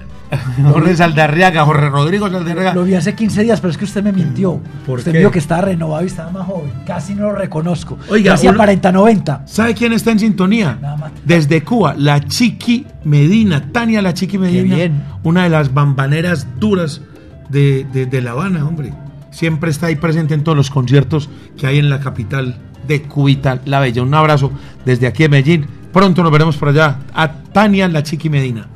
Jorge 0.72 0.97
Saldarriaga, 0.97 1.64
Jorge 1.64 1.89
Rodrigo 1.89 2.29
Saldarriaga. 2.31 2.74
Lo 2.74 2.85
vi 2.85 2.95
hace 2.95 3.14
15 3.14 3.43
días, 3.43 3.61
pero 3.61 3.70
es 3.70 3.79
que 3.79 3.85
usted 3.85 4.03
me 4.03 4.12
mintió. 4.12 4.61
¿Por 4.87 4.99
usted 4.99 5.12
qué? 5.12 5.18
dijo 5.18 5.31
que 5.31 5.39
estaba 5.39 5.62
renovado 5.62 6.03
y 6.05 6.07
estaba 6.07 6.31
más 6.31 6.47
joven. 6.47 6.72
Casi 6.87 7.14
no 7.14 7.24
lo 7.24 7.33
reconozco. 7.35 7.99
Oiga, 8.11 8.33
Casi 8.33 8.47
uno- 8.49 8.57
aparenta 8.57 8.93
90. 8.93 9.43
¿Sabe 9.47 9.74
quién 9.74 9.93
está 9.93 10.11
en 10.12 10.18
sintonía? 10.18 10.79
Nada 10.81 10.97
más. 10.97 11.12
Desde 11.24 11.62
Cuba, 11.62 11.95
la 11.97 12.20
Chiqui 12.20 12.87
Medina, 13.05 13.70
Tania 13.72 14.03
la 14.03 14.14
Chiqui 14.14 14.39
Medina, 14.39 14.74
bien. 14.76 15.03
una 15.22 15.45
de 15.45 15.51
las 15.51 15.72
bambaneras 15.72 16.47
duras 16.59 17.01
de, 17.49 17.87
de- 17.93 18.07
de 18.07 18.20
La 18.22 18.33
Habana, 18.33 18.66
hombre. 18.66 18.93
Siempre 19.31 19.70
está 19.70 19.87
ahí 19.87 19.97
presente 19.97 20.35
en 20.35 20.43
todos 20.43 20.57
los 20.57 20.70
conciertos 20.70 21.29
que 21.57 21.66
hay 21.66 21.79
en 21.79 21.91
la 21.91 22.01
capital 22.01 22.57
de 22.87 23.03
Cubita, 23.03 23.61
la 23.66 23.79
Bella. 23.81 24.03
Un 24.03 24.14
abrazo 24.14 24.51
desde 24.85 25.07
aquí 25.07 25.24
en 25.24 25.31
Medellín. 25.31 25.66
Pronto 25.93 26.22
nos 26.22 26.33
veremos 26.33 26.57
por 26.57 26.68
allá 26.70 26.99
a 27.14 27.31
Tania 27.33 27.89
la 27.89 28.03
Chiqui 28.03 28.29
Medina. 28.31 28.66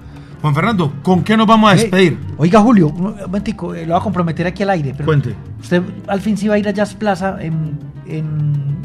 Juan 0.43 0.55
Fernando, 0.55 0.93
¿con 1.03 1.23
qué 1.23 1.37
nos 1.37 1.47
vamos 1.47 1.71
a 1.71 1.75
Eh, 1.75 1.79
despedir? 1.79 2.19
Oiga, 2.37 2.61
Julio, 2.61 2.89
un 2.89 3.15
momentico, 3.17 3.75
eh, 3.75 3.87
lo 3.87 3.93
voy 3.95 4.01
a 4.01 4.03
comprometer 4.03 4.47
aquí 4.47 4.65
al 4.65 4.71
aire. 4.71 4.93
Pero 4.93 5.07
Cuente. 5.07 5.35
Usted 5.61 5.83
al 6.09 6.21
fin 6.21 6.37
sí 6.37 6.49
va 6.49 6.55
a 6.57 6.59
ir 6.59 6.69
a 6.69 6.73
Jazz 6.73 6.95
Plaza 6.95 7.37
en, 7.41 7.79
en 8.07 8.77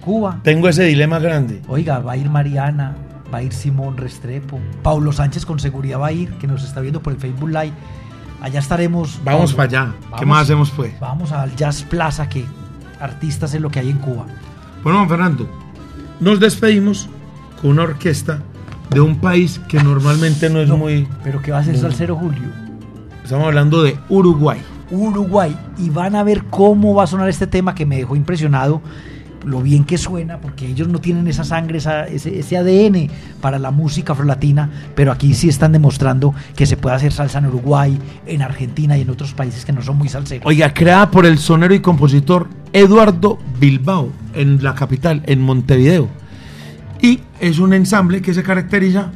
Cuba. 0.00 0.38
Tengo 0.42 0.68
ese 0.68 0.84
dilema 0.84 1.18
grande. 1.18 1.62
Oiga, 1.68 1.98
va 2.00 2.12
a 2.12 2.16
ir 2.18 2.28
Mariana, 2.28 2.94
va 3.32 3.38
a 3.38 3.42
ir 3.42 3.52
Simón 3.54 3.96
Restrepo, 3.96 4.60
Paulo 4.82 5.10
Sánchez 5.10 5.46
con 5.46 5.58
seguridad 5.58 5.98
va 5.98 6.08
a 6.08 6.12
ir, 6.12 6.30
que 6.34 6.46
nos 6.46 6.62
está 6.62 6.80
viendo 6.82 7.00
por 7.02 7.14
el 7.14 7.18
Facebook 7.18 7.48
Live. 7.48 7.72
Allá 8.42 8.60
estaremos. 8.60 9.18
Vamos 9.24 9.54
para 9.54 9.68
allá. 9.68 9.94
¿Qué 10.18 10.26
más 10.26 10.42
hacemos 10.42 10.70
pues? 10.70 11.00
Vamos 11.00 11.32
al 11.32 11.56
Jazz 11.56 11.82
Plaza, 11.82 12.28
que 12.28 12.44
artistas 13.00 13.54
es 13.54 13.60
lo 13.62 13.70
que 13.70 13.80
hay 13.80 13.88
en 13.88 13.96
Cuba. 13.98 14.26
Bueno, 14.82 14.98
Juan 14.98 15.08
Fernando, 15.08 15.48
nos 16.20 16.38
despedimos 16.40 17.08
con 17.62 17.70
una 17.70 17.84
orquesta 17.84 18.40
de 18.90 19.00
un 19.00 19.16
país 19.16 19.60
que 19.68 19.82
normalmente 19.82 20.48
no 20.50 20.60
es 20.60 20.68
muy... 20.68 21.06
Pero 21.24 21.42
que 21.42 21.50
va 21.52 21.58
a 21.58 21.64
ser 21.64 21.72
muy- 21.74 21.82
Salcero 21.82 22.16
Julio. 22.16 22.48
Estamos 23.24 23.46
hablando 23.46 23.82
de 23.82 23.96
Uruguay. 24.08 24.60
Uruguay 24.90 25.56
y 25.78 25.90
van 25.90 26.14
a 26.14 26.22
ver 26.22 26.44
cómo 26.44 26.94
va 26.94 27.04
a 27.04 27.06
sonar 27.08 27.28
este 27.28 27.46
tema 27.48 27.74
que 27.74 27.84
me 27.86 27.96
dejó 27.96 28.14
impresionado 28.14 28.80
lo 29.44 29.60
bien 29.60 29.84
que 29.84 29.96
suena 29.98 30.40
porque 30.40 30.66
ellos 30.66 30.88
no 30.88 31.00
tienen 31.00 31.28
esa 31.28 31.44
sangre 31.44 31.78
esa- 31.78 32.06
ese, 32.06 32.38
ese 32.40 32.56
ADN 32.56 33.08
para 33.40 33.58
la 33.60 33.70
música 33.70 34.12
afrolatina 34.12 34.70
pero 34.96 35.12
aquí 35.12 35.34
sí 35.34 35.48
están 35.48 35.70
demostrando 35.70 36.34
que 36.56 36.66
se 36.66 36.76
puede 36.76 36.96
hacer 36.96 37.12
salsa 37.12 37.38
en 37.38 37.46
Uruguay 37.46 37.96
en 38.26 38.42
Argentina 38.42 38.96
y 38.98 39.02
en 39.02 39.10
otros 39.10 39.34
países 39.34 39.64
que 39.64 39.72
no 39.72 39.82
son 39.82 39.98
muy 39.98 40.08
salseros 40.08 40.44
Oiga, 40.46 40.72
creada 40.74 41.10
por 41.12 41.26
el 41.26 41.38
sonero 41.38 41.74
y 41.74 41.80
compositor 41.80 42.48
Eduardo 42.72 43.38
Bilbao 43.60 44.08
en 44.34 44.62
la 44.64 44.74
capital, 44.74 45.22
en 45.26 45.40
Montevideo. 45.42 46.08
Y 47.00 47.20
es 47.40 47.58
un 47.58 47.72
ensamble 47.72 48.22
que 48.22 48.34
se 48.34 48.42
caracteriza 48.42 49.10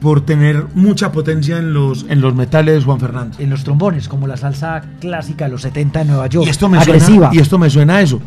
por 0.00 0.20
tener 0.20 0.66
mucha 0.74 1.10
potencia 1.12 1.58
en 1.58 1.72
los, 1.72 2.06
en 2.08 2.20
los 2.20 2.34
metales, 2.34 2.84
Juan 2.84 3.00
Fernando. 3.00 3.36
en 3.38 3.50
los 3.50 3.64
trombones 3.64 4.08
como 4.08 4.26
la 4.26 4.36
salsa 4.36 4.82
clásica 5.00 5.46
de 5.46 5.52
los 5.52 5.62
70 5.62 6.00
de 6.00 6.04
Nueva 6.04 6.26
York 6.26 6.46
Y 6.46 6.50
esto 6.50 6.68
me, 6.68 6.78
agresiva 6.78 7.28
suena, 7.28 7.30
y 7.34 7.38
esto 7.38 7.58
me 7.58 7.70
suena 7.70 7.96
a 7.96 8.02
eso. 8.02 8.20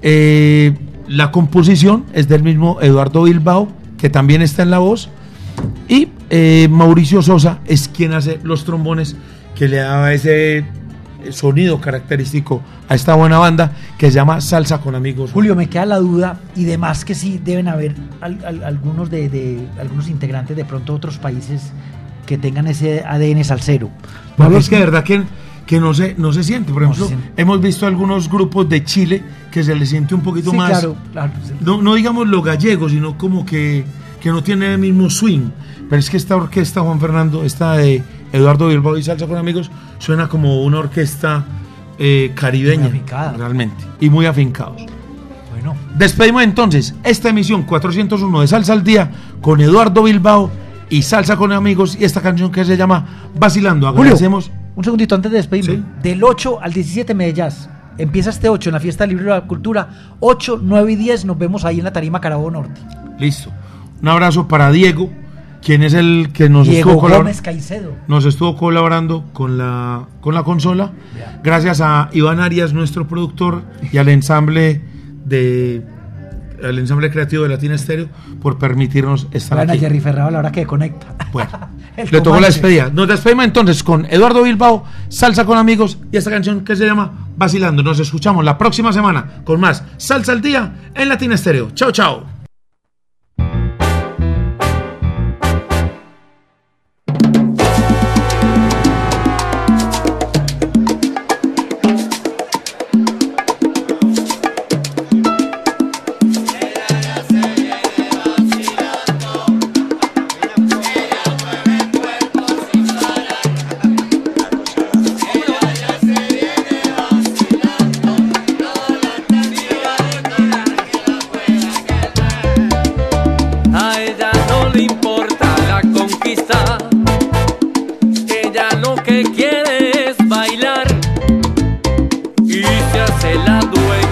Eh, 0.00 0.76
la 1.08 1.30
composición 1.30 2.04
es 2.12 2.28
del 2.28 2.42
mismo 2.42 2.78
Eduardo 2.80 3.24
Bilbao, 3.24 3.68
que 3.96 4.10
también 4.10 4.42
está 4.42 4.62
en 4.62 4.70
la 4.70 4.78
voz. 4.78 5.08
Y 5.88 6.08
eh, 6.30 6.68
Mauricio 6.70 7.22
Sosa 7.22 7.58
es 7.66 7.88
quien 7.88 8.12
hace 8.12 8.38
los 8.42 8.64
trombones, 8.64 9.16
que 9.54 9.68
le 9.68 9.78
da 9.78 10.12
ese 10.12 10.64
sonido 11.30 11.80
característico 11.80 12.62
a 12.88 12.94
esta 12.94 13.14
buena 13.14 13.38
banda 13.38 13.72
que 13.98 14.06
se 14.10 14.14
llama 14.14 14.40
Salsa 14.40 14.80
con 14.80 14.94
Amigos. 14.94 15.32
Julio, 15.32 15.54
me 15.56 15.68
queda 15.68 15.84
la 15.86 15.98
duda 15.98 16.38
y 16.56 16.64
demás 16.64 17.04
que 17.04 17.14
sí 17.14 17.40
deben 17.44 17.68
haber 17.68 17.94
al- 18.20 18.44
al- 18.44 18.64
algunos 18.64 19.10
de, 19.10 19.28
de- 19.28 19.66
algunos 19.80 20.08
integrantes 20.08 20.56
de 20.56 20.64
pronto 20.64 20.94
otros 20.94 21.18
países 21.18 21.72
que 22.26 22.38
tengan 22.38 22.66
ese 22.68 23.02
ADN 23.04 23.42
salsero. 23.44 23.90
Porque 24.36 24.58
es 24.58 24.68
que 24.68 24.76
de 24.76 24.82
verdad 24.84 25.02
que, 25.02 25.22
que 25.66 25.80
no, 25.80 25.92
se, 25.94 26.14
no 26.18 26.32
se 26.32 26.44
siente. 26.44 26.72
Por 26.72 26.82
ejemplo, 26.84 27.08
hemos 27.36 27.60
visto 27.60 27.86
algunos 27.86 28.28
grupos 28.30 28.68
de 28.68 28.84
Chile 28.84 29.22
que 29.50 29.64
se 29.64 29.74
les 29.74 29.88
siente 29.88 30.14
un 30.14 30.20
poquito 30.20 30.50
Sí, 30.50 30.56
más. 30.56 30.70
claro, 30.70 30.96
no, 31.60 31.82
no 31.82 31.94
digamos 31.94 32.28
lo 32.28 32.42
gallego, 32.42 32.88
sino 32.88 33.16
como 33.18 33.44
que, 33.46 33.84
que 34.20 34.28
no 34.30 34.42
tiene 34.42 34.74
el 34.74 34.78
mismo 34.78 35.08
swing. 35.10 35.48
Pero 35.88 35.98
es 36.00 36.10
que 36.10 36.18
esta 36.18 36.36
orquesta, 36.36 36.82
Juan 36.82 37.00
Fernando, 37.00 37.44
esta 37.44 37.72
de 37.78 38.02
Eduardo 38.32 38.68
Bilbao 38.68 38.96
y 38.96 39.02
Salsa 39.02 39.26
con 39.26 39.36
Amigos, 39.36 39.70
suena 39.98 40.28
como 40.28 40.62
una 40.62 40.78
orquesta 40.78 41.44
eh, 41.98 42.32
caribeña. 42.34 42.90
Realmente. 43.36 43.84
Y 44.00 44.10
muy 44.10 44.26
afincados. 44.26 44.82
Bueno, 45.50 45.74
Despedimos 45.96 46.42
entonces 46.42 46.94
esta 47.02 47.30
emisión 47.30 47.62
401 47.64 48.40
de 48.40 48.46
Salsa 48.46 48.72
al 48.72 48.84
Día 48.84 49.10
con 49.40 49.60
Eduardo 49.60 50.02
Bilbao 50.04 50.50
y 50.90 51.02
Salsa 51.02 51.36
con 51.36 51.52
Amigos 51.52 51.96
y 52.00 52.04
esta 52.04 52.20
canción 52.20 52.52
que 52.52 52.64
se 52.64 52.76
llama 52.76 53.30
Vacilando. 53.38 53.86
Julio, 53.88 54.02
Agradecemos. 54.02 54.50
un 54.76 54.84
segundito 54.84 55.14
antes 55.14 55.30
de 55.32 55.38
despedirme. 55.38 55.76
Sí. 55.76 55.84
Del 56.02 56.22
8 56.22 56.60
al 56.62 56.72
17 56.72 57.14
Medellín. 57.14 57.48
Empieza 57.98 58.30
este 58.30 58.48
8 58.48 58.70
en 58.70 58.74
la 58.74 58.80
fiesta 58.80 59.04
del 59.04 59.16
libro 59.16 59.34
de 59.34 59.40
la 59.40 59.46
cultura. 59.46 59.88
8, 60.20 60.60
9 60.62 60.92
y 60.92 60.96
10 60.96 61.24
nos 61.24 61.36
vemos 61.36 61.64
ahí 61.64 61.78
en 61.78 61.84
la 61.84 61.92
tarima 61.92 62.20
Carabobo 62.20 62.52
Norte. 62.52 62.80
Listo. 63.18 63.50
Un 64.00 64.08
abrazo 64.08 64.46
para 64.46 64.70
Diego, 64.70 65.10
quien 65.62 65.82
es 65.82 65.94
el 65.94 66.30
que 66.32 66.48
nos 66.48 66.66
Diego 66.66 66.92
estuvo 66.92 67.08
Gómez 67.08 67.42
Caicedo. 67.42 67.92
nos 68.06 68.24
estuvo 68.24 68.56
colaborando 68.56 69.24
con 69.32 69.58
la, 69.58 70.06
con 70.20 70.34
la 70.34 70.42
consola. 70.42 70.92
Gracias 71.42 71.80
a 71.80 72.10
Iván 72.12 72.40
Arias, 72.40 72.72
nuestro 72.72 73.06
productor, 73.06 73.62
y 73.92 73.98
al 73.98 74.08
ensamble 74.08 74.82
de 75.24 75.82
al 76.62 76.78
ensamble 76.78 77.10
creativo 77.10 77.44
de 77.44 77.50
Latina 77.50 77.74
Estéreo 77.74 78.08
por 78.42 78.58
permitirnos 78.58 79.28
estar 79.30 79.58
a 79.58 79.62
aquí. 79.62 79.78
Jerry 79.78 80.00
Ferrao 80.00 80.28
a 80.28 80.30
la 80.30 80.38
hora 80.40 80.52
que 80.52 80.66
conecta. 80.66 81.14
Bueno, 81.32 81.50
le 82.10 82.20
tocó 82.20 82.40
la 82.40 82.48
despedida. 82.48 82.90
Nos 82.92 83.08
despedimos 83.08 83.44
entonces 83.44 83.82
con 83.82 84.06
Eduardo 84.06 84.42
Bilbao, 84.42 84.84
Salsa 85.08 85.44
con 85.44 85.58
Amigos 85.58 85.98
y 86.10 86.16
esta 86.16 86.30
canción 86.30 86.64
que 86.64 86.76
se 86.76 86.84
llama 86.84 87.28
Vacilando. 87.36 87.82
Nos 87.82 88.00
escuchamos 88.00 88.44
la 88.44 88.58
próxima 88.58 88.92
semana 88.92 89.42
con 89.44 89.60
más 89.60 89.84
Salsa 89.96 90.32
al 90.32 90.40
Día 90.40 90.90
en 90.94 91.08
Latina 91.08 91.34
Estéreo. 91.34 91.70
Chao, 91.74 91.92
chao. 91.92 92.37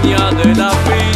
dueña 0.07 0.31
de 0.31 0.55
la 0.55 0.71
vida. 0.85 1.16